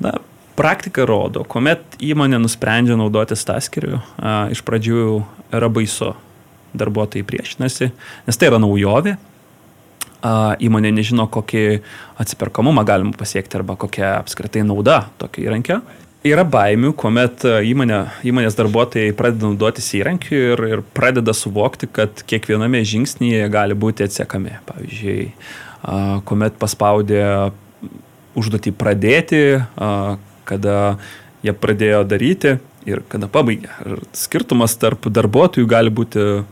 Na, 0.03 0.13
praktika 0.57 1.05
rodo, 1.09 1.43
kuomet 1.49 1.99
įmonė 2.03 2.39
nusprendžia 2.41 2.95
naudotis 2.99 3.43
taskeriu, 3.49 3.99
iš 4.53 4.63
pradžių 4.65 5.03
yra 5.57 5.69
baisu 5.73 6.13
darbuotojai 6.77 7.25
priešinasi, 7.27 7.91
nes 8.27 8.39
tai 8.39 8.49
yra 8.51 8.59
naujovė. 8.61 9.17
Įmonė 10.65 10.91
nežino, 10.91 11.27
kokį 11.29 11.63
atsiperkamumą 12.19 12.83
galima 12.87 13.13
pasiekti 13.15 13.59
arba 13.59 13.77
kokia 13.79 14.17
apskritai 14.17 14.65
nauda 14.65 15.05
tokio 15.21 15.45
įrankio. 15.45 15.77
Yra 16.25 16.41
baimių, 16.43 16.91
kuomet 16.97 17.45
įmonė, 17.45 17.99
įmonės 18.27 18.57
darbuotojai 18.57 19.13
pradeda 19.15 19.45
naudotis 19.45 19.87
įrankiu 19.95 20.39
ir, 20.55 20.63
ir 20.73 20.81
pradeda 20.97 21.35
suvokti, 21.37 21.87
kad 21.93 22.25
kiekviename 22.27 22.81
žingsnyje 22.81 23.45
gali 23.53 23.77
būti 23.77 24.07
atsiekami. 24.07 24.57
Pavyzdžiui, 24.67 25.29
kuomet 26.27 26.57
paspaudė 26.59 27.21
užduotį 28.37 28.73
pradėti, 28.77 29.43
kada 30.49 30.75
jie 31.45 31.53
pradėjo 31.53 32.03
daryti, 32.07 32.57
ir 32.87 33.03
kada 33.11 33.27
pabaigia. 33.31 33.73
Ir 33.85 34.03
skirtumas 34.17 34.77
tarp 34.79 35.09
darbuotojų 35.11 35.67
gali 35.69 35.93
būti 35.93 36.23
uh, 36.23 36.43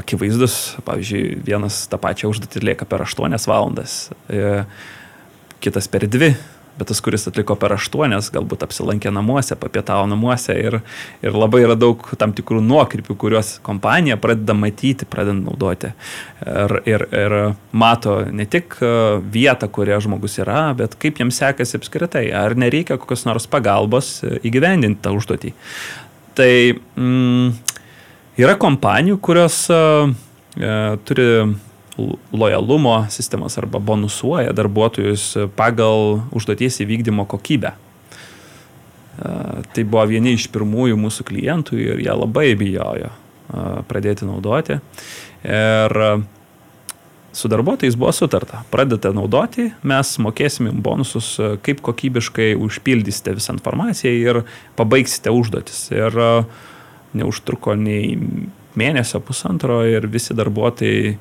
akivaizdus. 0.00 0.76
Pavyzdžiui, 0.86 1.38
vienas 1.46 1.84
tą 1.90 2.00
pačią 2.00 2.30
užduotį 2.32 2.60
atlieka 2.60 2.88
per 2.88 3.06
8 3.06 3.38
valandas, 3.50 4.08
uh, 4.28 4.64
kitas 5.64 5.88
per 5.88 6.06
2 6.10 6.34
bet 6.78 6.88
tas, 6.90 7.00
kuris 7.04 7.28
atliko 7.30 7.56
per 7.58 7.74
aštuonias, 7.76 8.30
galbūt 8.34 8.64
apsilankė 8.66 9.12
namuose, 9.14 9.56
papietavo 9.60 10.06
namuose 10.10 10.56
ir, 10.58 10.78
ir 11.24 11.36
labai 11.36 11.62
yra 11.64 11.76
daug 11.78 12.02
tam 12.18 12.34
tikrų 12.36 12.62
nuokrypių, 12.64 13.16
kuriuos 13.20 13.52
kompanija 13.66 14.18
pradeda 14.20 14.56
matyti, 14.58 15.08
pradeda 15.10 15.36
naudoti. 15.38 15.92
Ir, 16.44 16.76
ir, 16.90 17.06
ir 17.14 17.36
mato 17.72 18.16
ne 18.30 18.46
tik 18.50 18.78
e, 18.82 18.92
vietą, 19.34 19.68
kurioje 19.72 20.04
žmogus 20.08 20.38
yra, 20.42 20.66
bet 20.78 20.98
kaip 21.00 21.22
jam 21.22 21.30
sekasi 21.34 21.78
apskritai, 21.78 22.26
ar 22.34 22.56
nereikia 22.58 22.98
kokios 23.00 23.24
nors 23.28 23.46
pagalbos 23.50 24.16
e, 24.26 24.38
įgyvendinti 24.50 25.02
tą 25.04 25.14
užduotį. 25.16 25.54
Tai 26.34 26.50
mm, 26.74 27.54
yra 28.42 28.56
kompanijų, 28.58 29.20
kurios 29.22 29.60
uh, 29.70 30.10
turi 31.06 31.28
lojalumo 32.32 33.06
sistemas 33.10 33.58
arba 33.58 33.78
bonusuoja 33.78 34.52
darbuotojus 34.52 35.26
pagal 35.56 36.22
užduoties 36.34 36.80
įvykdymo 36.82 37.26
kokybę. 37.30 37.74
Tai 39.14 39.84
buvo 39.86 40.06
vieni 40.10 40.34
iš 40.34 40.48
pirmųjų 40.50 40.98
mūsų 40.98 41.26
klientų 41.28 41.78
ir 41.78 42.00
jie 42.02 42.14
labai 42.18 42.48
bijojo 42.58 43.12
pradėti 43.86 44.26
naudoti. 44.26 44.80
Ir 45.46 45.94
su 47.34 47.50
darbuotojais 47.50 47.94
buvo 47.98 48.10
sutarta. 48.12 48.64
Pradedate 48.70 49.12
naudoti, 49.14 49.68
mes 49.86 50.10
mokėsime 50.22 50.72
bonusus, 50.74 51.36
kaip 51.62 51.82
kokybiškai 51.84 52.54
užpildysite 52.58 53.36
visą 53.38 53.54
informaciją 53.54 54.14
ir 54.18 54.42
pabaigsite 54.78 55.30
užduotis. 55.34 55.86
Ir 55.94 56.18
neužtruko 57.14 57.78
nei 57.78 58.18
mėnesio 58.74 59.20
pusantro 59.22 59.84
ir 59.86 60.08
visi 60.10 60.34
darbuotojai 60.34 61.14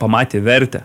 pamatė 0.00 0.42
vertę 0.44 0.84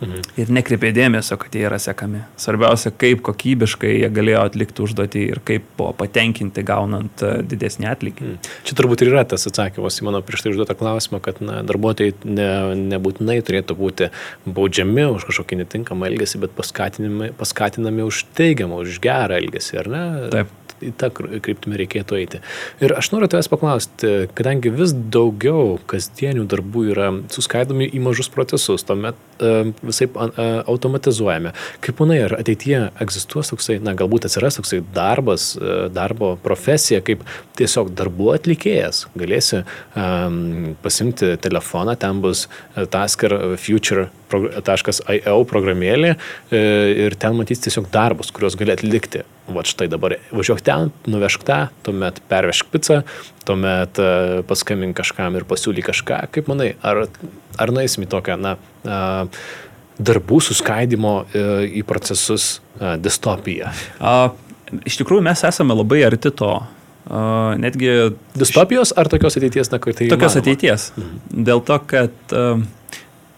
Mhm. 0.00 0.20
Ir 0.40 0.50
nekreipė 0.56 0.90
dėmesio, 0.96 1.36
kad 1.40 1.54
jie 1.54 1.66
yra 1.68 1.76
sekami. 1.80 2.22
Svarbiausia, 2.40 2.92
kaip 2.96 3.20
kokybiškai 3.26 3.90
jie 3.98 4.08
galėjo 4.12 4.44
atlikti 4.48 4.84
užduotį 4.86 5.24
ir 5.34 5.40
kaip 5.46 5.66
buvo 5.76 5.92
patenkinti 5.98 6.64
gaunant 6.66 7.24
e, 7.26 7.32
didesnį 7.50 7.90
atlygį. 7.90 8.28
Mhm. 8.28 8.54
Čia 8.68 8.78
turbūt 8.78 9.04
ir 9.04 9.12
yra 9.12 9.26
tas 9.28 9.44
atsakymas 9.50 10.00
į 10.00 10.08
mano 10.08 10.22
prieš 10.24 10.46
tai 10.46 10.54
užduotą 10.54 10.76
klausimą, 10.80 11.20
kad 11.24 11.42
na, 11.44 11.60
darbuotojai 11.68 12.14
ne, 12.24 12.48
nebūtinai 12.94 13.40
turėtų 13.44 13.76
būti 13.76 14.08
baudžiami 14.48 15.04
už 15.18 15.28
kažkokį 15.28 15.60
netinkamą 15.64 16.08
elgesį, 16.08 16.40
bet 16.46 16.56
paskatinami, 16.56 17.32
paskatinami 17.36 18.08
už 18.08 18.24
teigiamą, 18.38 18.80
už 18.86 19.02
gerą 19.04 19.36
elgesį, 19.42 19.82
ar 19.84 19.92
ne? 19.92 20.04
Taip 20.32 20.56
į 20.84 20.92
tą 21.00 21.10
kryptimį 21.14 21.80
reikėtų 21.82 22.18
eiti. 22.18 22.40
Ir 22.84 22.94
aš 22.96 23.10
noriu 23.14 23.28
tavęs 23.30 23.50
paklausti, 23.52 24.12
kadangi 24.36 24.72
vis 24.74 24.94
daugiau 24.94 25.78
kasdienių 25.90 26.46
darbų 26.50 26.84
yra 26.94 27.10
suskaidomi 27.32 27.88
į 27.90 28.02
mažus 28.04 28.30
procesus, 28.32 28.84
tuomet 28.88 29.18
uh, 29.40 29.70
visai 29.82 30.10
uh, 30.10 30.30
automatizuojame. 30.70 31.54
Kaip 31.84 32.02
manai, 32.02 32.20
ar 32.26 32.36
ateityje 32.40 32.82
egzistuos 33.02 33.52
toksai, 33.52 33.80
na 33.84 33.96
galbūt 33.98 34.28
atsiras 34.28 34.60
toksai 34.60 34.82
darbas, 34.94 35.52
uh, 35.58 35.88
darbo 35.92 36.34
profesija, 36.44 37.02
kaip 37.04 37.24
tiesiog 37.60 37.92
darbų 37.96 38.34
atlikėjas. 38.36 39.06
Galėsi 39.18 39.62
um, 39.62 40.76
pasimti 40.84 41.34
telefoną, 41.40 41.96
ten 42.00 42.22
bus 42.24 42.46
Tasker 42.90 43.36
Future 43.60 44.08
.io 44.30 45.36
programėlė 45.50 46.14
ir 46.50 47.16
ten 47.20 47.36
matys 47.38 47.62
tiesiog 47.64 47.88
darbus, 47.92 48.32
kuriuos 48.34 48.56
gali 48.60 48.74
atlikti. 48.74 49.24
Va 49.50 49.64
štai 49.66 49.88
dabar 49.90 50.16
važiuok 50.30 50.62
ten, 50.66 50.92
nuvežk 51.10 51.44
tą, 51.46 51.60
tuomet 51.86 52.20
pervežk 52.30 52.70
pizzą, 52.70 53.00
tuomet 53.48 53.98
paskambink 54.50 54.98
kažkam 55.00 55.38
ir 55.38 55.46
pasiūlyk 55.48 55.90
kažką. 55.90 56.20
Kaip 56.36 56.50
manai, 56.50 56.74
ar, 56.86 57.06
ar 57.58 57.74
nueisim 57.74 58.06
į 58.06 58.10
tokią, 58.12 58.38
na, 58.40 58.56
darbų 60.00 60.38
suskaidimo 60.46 61.16
į 61.34 61.82
procesus 61.88 62.60
distopiją? 62.78 63.74
A, 63.98 64.30
iš 64.86 65.00
tikrųjų 65.00 65.24
mes 65.26 65.42
esame 65.46 65.76
labai 65.76 66.04
arti 66.06 66.32
to. 66.34 66.54
Uh, 67.10 67.56
netgi. 67.58 67.88
Distopijos 68.38 68.92
ar 68.94 69.08
tokios 69.10 69.34
ateities, 69.40 69.70
na, 69.72 69.80
kur 69.82 69.96
tai. 69.96 70.06
Tokios 70.12 70.36
įmanoma? 70.36 70.44
ateities. 70.44 70.84
Mhm. 70.94 71.46
Dėl 71.48 71.62
to, 71.66 71.78
kad 71.90 72.34
uh, 72.36 72.60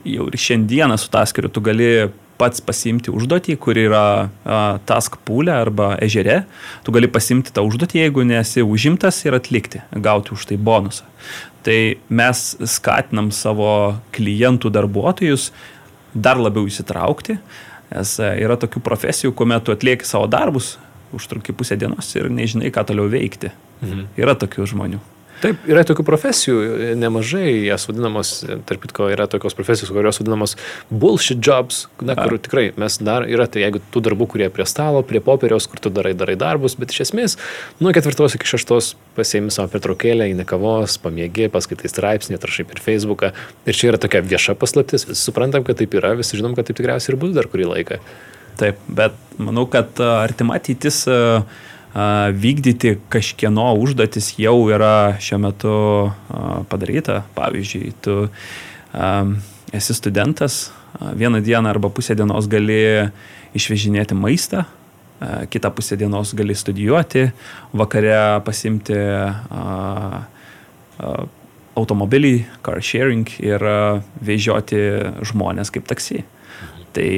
jau 0.04 0.26
ir 0.28 0.38
šiandieną 0.38 0.98
su 1.00 1.10
taskeriu 1.12 1.50
tu 1.52 1.62
gali 1.64 2.10
pats 2.40 2.62
pasimti 2.64 3.12
užduotį, 3.12 3.56
kur 3.62 3.78
yra 3.78 4.04
a, 4.26 4.60
task 4.88 5.18
pūlė 5.26 5.54
arba 5.54 5.92
ežere, 6.02 6.42
tu 6.82 6.94
gali 6.94 7.10
pasimti 7.10 7.54
tą 7.54 7.64
užduotį, 7.68 8.00
jeigu 8.02 8.24
nesi 8.26 8.64
užimtas 8.66 9.20
ir 9.26 9.36
atlikti, 9.38 9.82
gauti 9.94 10.34
už 10.34 10.48
tai 10.50 10.58
bonusą. 10.58 11.06
Tai 11.62 11.78
mes 12.10 12.40
skatinam 12.66 13.30
savo 13.34 13.98
klientų 14.16 14.72
darbuotojus 14.74 15.50
dar 16.12 16.40
labiau 16.42 16.66
įsitraukti, 16.66 17.38
nes 17.92 18.16
yra 18.18 18.58
tokių 18.58 18.82
profesijų, 18.82 19.34
kuomet 19.38 19.68
tu 19.68 19.74
atlieki 19.74 20.08
savo 20.08 20.26
darbus, 20.30 20.74
užtrunki 21.14 21.54
pusę 21.54 21.76
dienos 21.78 22.08
ir 22.16 22.30
nežinai, 22.32 22.72
ką 22.74 22.86
toliau 22.88 23.10
veikti. 23.12 23.52
Mhm. 23.82 24.06
Yra 24.18 24.34
tokių 24.38 24.66
žmonių. 24.72 25.02
Taip, 25.42 25.64
yra 25.66 25.83
tokių 25.83 26.05
profesijų, 26.07 26.59
nemažai, 27.00 27.64
jas 27.66 27.88
vadinamos, 27.88 28.31
tarp 28.68 28.85
kitko, 28.85 29.09
yra 29.11 29.24
tokios 29.31 29.57
profesijos, 29.59 29.90
kurios 29.90 30.20
vadinamos 30.20 30.55
bullshit 30.90 31.40
jobs, 31.42 31.87
na, 31.98 32.14
kur 32.14 32.37
tikrai 32.38 32.68
mes 32.78 32.98
dar 33.02 33.26
yra, 33.26 33.48
tai 33.50 33.64
jeigu 33.64 33.81
tų 33.94 34.05
darbų, 34.07 34.28
kurie 34.35 34.46
prie 34.55 34.66
stalo, 34.70 35.02
prie 35.07 35.18
popieriaus, 35.24 35.66
kur 35.70 35.83
tu 35.83 35.90
darai, 35.90 36.12
darai 36.18 36.37
darbus, 36.38 36.76
bet 36.78 36.94
iš 36.94 37.09
esmės 37.09 37.35
nuo 37.83 37.90
ketvirtos 37.96 38.37
iki 38.38 38.52
šeštos 38.52 38.92
pasiemi 39.16 39.50
savo 39.55 39.72
pertraukėlę, 39.72 40.31
į 40.31 40.38
nekavos, 40.44 40.94
pamėgi, 41.02 41.50
paskaitai 41.52 41.90
straipsnį, 41.90 42.38
atrašai 42.38 42.68
per 42.70 42.85
Facebooką. 42.85 43.33
Ir 43.66 43.78
čia 43.78 43.90
yra 43.90 44.00
tokia 44.02 44.22
vieša 44.22 44.55
paslaptis, 44.61 45.09
visi 45.11 45.26
suprantam, 45.26 45.66
kad 45.66 45.83
taip 45.83 45.98
yra, 45.98 46.14
visi 46.22 46.38
žinom, 46.38 46.55
kad 46.55 46.70
taip 46.70 46.78
tikriausiai 46.78 47.16
ir 47.16 47.20
bus 47.24 47.35
dar 47.35 47.50
kurį 47.50 47.66
laiką. 47.72 47.98
Taip, 48.62 48.78
bet 48.87 49.18
manau, 49.42 49.66
kad 49.66 49.98
artima 50.07 50.59
ateitis 50.61 51.02
uh, 51.11 51.42
vykdyti 51.92 52.96
kažkieno 53.12 53.74
užduotis 53.76 54.33
jau 54.40 54.57
yra 54.72 55.18
šiuo 55.20 55.38
metu 55.42 55.74
padaryta. 56.72 57.22
Pavyzdžiui, 57.37 57.92
tu 58.00 58.14
esi 59.72 59.96
studentas, 59.96 60.72
vieną 61.16 61.42
dieną 61.44 61.68
arba 61.68 61.90
pusę 61.92 62.16
dienos 62.16 62.48
gali 62.48 63.11
išvežinėti 63.57 64.16
maistą, 64.16 64.64
kitą 65.52 65.70
pusę 65.70 65.96
dienos 66.00 66.33
gali 66.35 66.57
studijuoti, 66.57 67.28
vakare 67.76 68.40
pasimti 68.44 68.96
automobilį, 71.76 72.35
car 72.64 72.81
sharing 72.85 73.28
ir 73.40 73.62
vežioti 74.20 74.81
žmonės 75.28 75.72
kaip 75.72 75.87
taksi. 75.88 76.24
Tai 76.92 77.12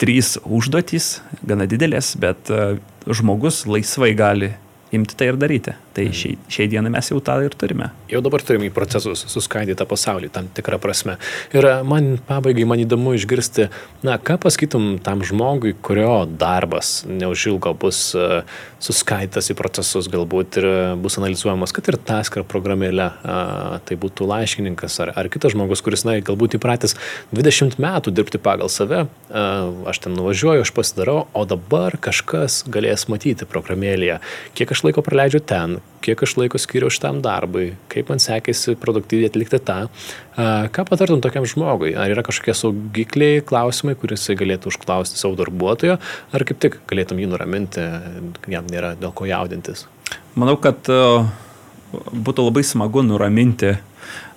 trys 0.00 0.38
užduotys, 0.44 1.20
gana 1.44 1.66
didelės, 1.68 2.14
bet 2.20 2.48
žmogus 3.06 3.64
laisvai 3.66 4.12
gali 4.14 4.52
imti 4.92 5.16
tai 5.16 5.32
ir 5.32 5.38
daryti. 5.40 5.74
Tai 5.92 6.06
mhm. 6.08 6.16
šiai, 6.16 6.38
šiai 6.52 6.70
dienai 6.72 6.92
mes 6.94 7.10
jau 7.12 7.20
tą 7.24 7.36
ir 7.44 7.56
turime. 7.58 7.90
Jau 8.10 8.22
dabar 8.24 8.44
turime 8.44 8.68
į 8.70 8.74
procesus 8.74 9.26
suskaidytą 9.32 9.86
pasaulį 9.88 10.32
tam 10.32 10.48
tikrą 10.56 10.78
prasme. 10.82 11.18
Ir 11.56 11.68
man 11.88 12.16
pabaigai, 12.28 12.66
man 12.68 12.80
įdomu 12.82 13.14
išgirsti, 13.18 13.68
na, 14.06 14.16
ką 14.16 14.38
pasakytum 14.42 14.96
tam 15.04 15.24
žmogui, 15.26 15.74
kurio 15.84 16.22
darbas 16.26 17.02
neužilgo 17.08 17.74
bus 17.82 18.04
uh, 18.16 18.40
suskaidytas 18.82 19.50
į 19.52 19.56
procesus, 19.58 20.08
galbūt 20.10 20.58
ir 20.60 20.66
bus 21.02 21.16
analizuojamas, 21.20 21.72
kad 21.74 21.88
ir 21.90 21.98
taskar 22.02 22.44
programėlė, 22.48 23.08
tai 23.86 23.98
būtų 24.00 24.26
laiškininkas 24.28 24.98
ar, 25.04 25.12
ar 25.18 25.28
kitas 25.32 25.54
žmogus, 25.54 25.82
kuris, 25.84 26.04
na, 26.08 26.16
galbūt 26.24 26.56
įpratęs 26.58 26.96
20 27.34 27.78
metų 27.82 28.14
dirbti 28.14 28.40
pagal 28.42 28.72
save, 28.72 29.04
aš 29.30 30.02
ten 30.04 30.16
nuvažiuoju, 30.18 30.66
aš 30.66 30.74
pasidarau, 30.74 31.18
o 31.32 31.44
dabar 31.48 31.96
kažkas 32.02 32.62
galės 32.72 33.06
matyti 33.12 33.48
programėlėje, 33.48 34.18
kiek 34.58 34.74
aš 34.74 34.84
laiko 34.88 35.04
praleidžiu 35.06 35.42
ten, 35.46 35.78
kiek 36.02 36.22
aš 36.26 36.34
laiko 36.40 36.58
skiriu 36.58 36.90
šitam 36.90 37.20
darbui, 37.22 37.76
kaip 37.92 38.08
man 38.10 38.18
sekėsi 38.22 38.74
produktyviai 38.80 39.30
atlikti 39.30 39.60
tą. 39.62 39.76
Ką 40.34 40.84
patartum 40.88 41.22
tokiam 41.22 41.46
žmogui? 41.46 41.92
Ar 41.94 42.10
yra 42.10 42.24
kažkokie 42.26 42.56
saugikliai, 42.58 43.44
klausimai, 43.46 43.94
kuris 44.00 44.26
galėtų 44.38 44.72
užklausti 44.72 45.20
savo 45.20 45.38
darbuotojo, 45.38 46.00
ar 46.34 46.46
kaip 46.48 46.58
tik 46.64 46.80
galėtum 46.90 47.22
jį 47.22 47.30
nuraminti, 47.30 47.86
jam 48.50 48.66
nėra 48.72 48.96
dėl 48.98 49.14
ko 49.14 49.30
jaudintis? 49.30 49.86
Manau, 50.34 50.58
kad 50.60 50.90
būtų 51.92 52.50
labai 52.50 52.66
smagu 52.66 53.06
nuraminti 53.06 53.76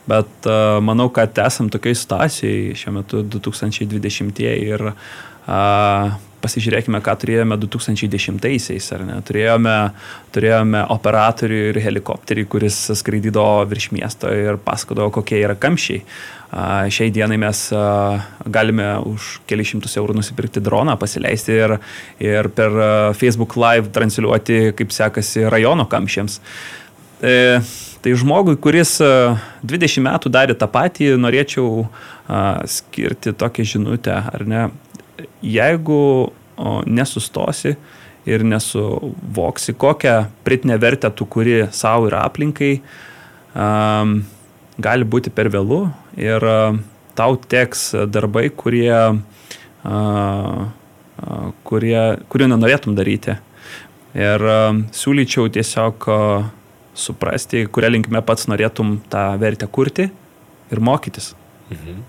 Bet 0.06 0.46
uh, 0.46 0.78
manau, 0.86 1.08
kad 1.10 1.34
esam 1.42 1.70
tokiai 1.74 1.98
situacijai 1.98 2.76
šiuo 2.78 2.94
metu 3.00 3.24
2020 3.26 4.42
ir 4.46 4.84
uh, 4.92 6.12
pasižiūrėkime, 6.44 7.02
ką 7.04 7.16
turėjome 7.22 7.58
2010-aisiais, 7.62 8.88
ar 8.96 9.04
ne? 9.08 9.18
Turėjome, 9.26 9.76
turėjome 10.36 10.84
operatorių 10.96 11.60
ir 11.72 11.80
helikopterį, 11.84 12.46
kuris 12.52 12.80
skraidydavo 13.00 13.66
virš 13.70 13.92
miesto 13.96 14.32
ir 14.34 14.60
pasakodavo, 14.64 15.14
kokie 15.20 15.40
yra 15.42 15.58
kamščiai. 15.60 16.04
Šiai 16.96 17.12
dienai 17.12 17.40
mes 17.42 17.66
galime 18.54 18.88
už 19.10 19.40
kelius 19.50 19.74
šimtus 19.74 19.98
eurų 20.00 20.16
nusipirkti 20.20 20.64
droną, 20.64 20.96
pasileisti 21.02 21.58
ir, 21.58 21.78
ir 22.24 22.52
per 22.56 22.78
Facebook 23.18 23.58
Live 23.60 23.92
transliuoti, 23.96 24.72
kaip 24.78 24.94
sekasi 24.96 25.50
rajono 25.52 25.88
kamščiams. 25.92 26.40
E, 27.26 27.36
tai 28.06 28.16
žmogui, 28.22 28.56
kuris 28.62 28.98
20 29.02 30.06
metų 30.06 30.32
darė 30.32 30.56
tą 30.60 30.70
patį, 30.72 31.16
norėčiau 31.20 31.88
skirti 32.70 33.36
tokią 33.36 33.66
žinutę, 33.76 34.16
ar 34.32 34.46
ne? 34.48 34.66
Jeigu 35.44 36.02
nesustosi 36.88 37.76
ir 38.26 38.44
nesuvoksi, 38.44 39.74
kokią 39.74 40.26
pritinę 40.44 40.78
vertę 40.82 41.12
tu 41.12 41.26
kuri 41.26 41.68
savo 41.72 42.08
ir 42.10 42.16
aplinkai, 42.18 42.80
um, 43.54 44.16
gali 44.82 45.06
būti 45.06 45.34
per 45.34 45.52
vėlų 45.54 45.82
ir 46.18 46.46
uh, 46.50 46.80
tau 47.16 47.38
teks 47.38 47.92
darbai, 48.10 48.48
kurie, 48.50 48.90
uh, 48.90 49.86
uh, 49.86 51.52
kurie, 51.68 52.00
kurių 52.30 52.50
nenorėtum 52.56 52.98
daryti. 52.98 53.38
Ir 54.16 54.48
uh, 54.48 54.82
siūlyčiau 54.96 55.52
tiesiog 55.54 56.10
uh, 56.10 56.50
suprasti, 56.96 57.66
kurią 57.68 57.94
linkme 57.98 58.24
pats 58.26 58.50
norėtum 58.50 58.98
tą 59.12 59.28
vertę 59.40 59.70
kurti 59.70 60.10
ir 60.72 60.82
mokytis. 60.82 61.34
Mhm. 61.70 62.04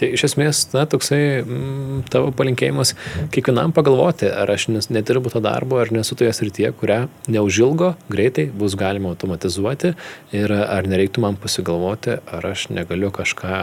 Tai 0.00 0.08
iš 0.16 0.22
esmės, 0.30 0.62
na, 0.72 0.86
toksai 0.88 1.20
mm, 1.42 2.02
tavo 2.12 2.30
palinkėjimas 2.36 2.94
kiekvienam 3.34 3.74
pagalvoti, 3.76 4.30
ar 4.32 4.48
aš 4.54 4.70
nedirbu 4.72 5.32
to 5.34 5.42
darbo, 5.44 5.76
ar 5.82 5.92
nesu 5.92 6.16
toje 6.16 6.32
srityje, 6.36 6.72
kurią 6.80 7.02
neužilgo 7.28 7.92
greitai 8.08 8.46
bus 8.48 8.78
galima 8.80 9.12
automatizuoti 9.12 9.92
ir 10.36 10.56
ar 10.56 10.88
nereiktų 10.88 11.26
man 11.26 11.36
pasigalvoti, 11.40 12.16
ar 12.32 12.48
aš 12.54 12.70
negaliu 12.72 13.12
kažką 13.12 13.58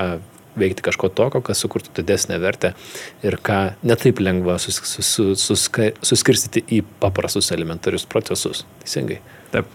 veikti 0.58 0.86
kažko 0.86 1.10
tokio, 1.14 1.42
kas 1.46 1.62
sukurtų 1.62 1.94
didesnę 2.00 2.38
vertę 2.42 2.74
ir 3.26 3.38
ką 3.42 3.60
netaip 3.86 4.22
lengva 4.22 4.58
sus, 4.62 4.80
sus, 4.82 5.10
sus, 5.42 5.68
suskirstyti 6.12 6.66
į 6.80 6.84
paprastus 7.02 7.52
elementarius 7.56 8.08
procesus. 8.10 8.66
Teisingai. 8.84 9.22
Taip. 9.54 9.70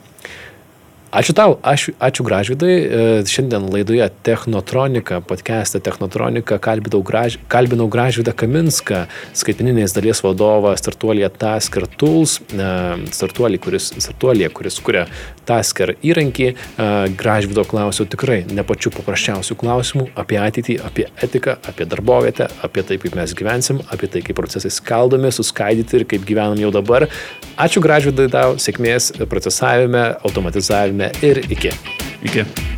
Ačiū 1.12 1.34
tau, 1.36 1.58
ačiū, 1.60 1.92
ačiū 2.00 2.24
Gražvidai. 2.24 2.72
E, 2.72 3.00
šiandien 3.28 3.66
laidoje 3.68 4.06
Technotronika, 4.24 5.18
podcast'e 5.20 5.76
Technotronika 5.84 6.56
kalbinau, 6.56 7.02
graž, 7.04 7.36
kalbinau 7.52 7.84
Gražvidą 7.92 8.32
Kaminską, 8.32 9.02
skaitmeninės 9.36 9.92
dalies 9.92 10.24
vadovą 10.24 10.72
startuolėje 10.80 11.28
Tasker 11.36 11.84
Tools, 12.00 12.38
e, 12.48 12.70
startuolį, 13.12 13.60
kuris, 13.60 13.90
startuolė, 14.00 14.48
kuris 14.56 14.80
kuria 14.80 15.04
Tasker 15.48 15.94
įrankį. 16.04 16.48
Gražvido 17.18 17.64
klausiau 17.68 18.08
tikrai 18.10 18.42
ne 18.50 18.64
pačių 18.66 18.92
paprasčiausių 18.96 19.56
klausimų 19.60 20.08
apie 20.18 20.38
ateitį, 20.42 20.78
apie 20.86 21.06
etiką, 21.24 21.56
apie 21.68 21.86
darbovietę, 21.88 22.48
apie 22.66 22.86
tai, 22.88 22.98
kaip 23.02 23.16
mes 23.18 23.36
gyvensim, 23.38 23.82
apie 23.92 24.10
tai, 24.12 24.24
kaip 24.26 24.38
procesai 24.38 24.72
skaldomi, 24.72 25.32
suskaidyti 25.34 26.00
ir 26.00 26.08
kaip 26.10 26.26
gyvenam 26.28 26.60
jau 26.62 26.72
dabar. 26.74 27.08
Ačiū 27.60 27.82
Gražvidai 27.84 28.28
tau, 28.32 28.58
sėkmės 28.62 29.12
procesavime, 29.30 30.12
automatizavime 30.26 31.12
ir 31.26 31.44
iki. 31.48 31.74
Iki. 32.22 32.71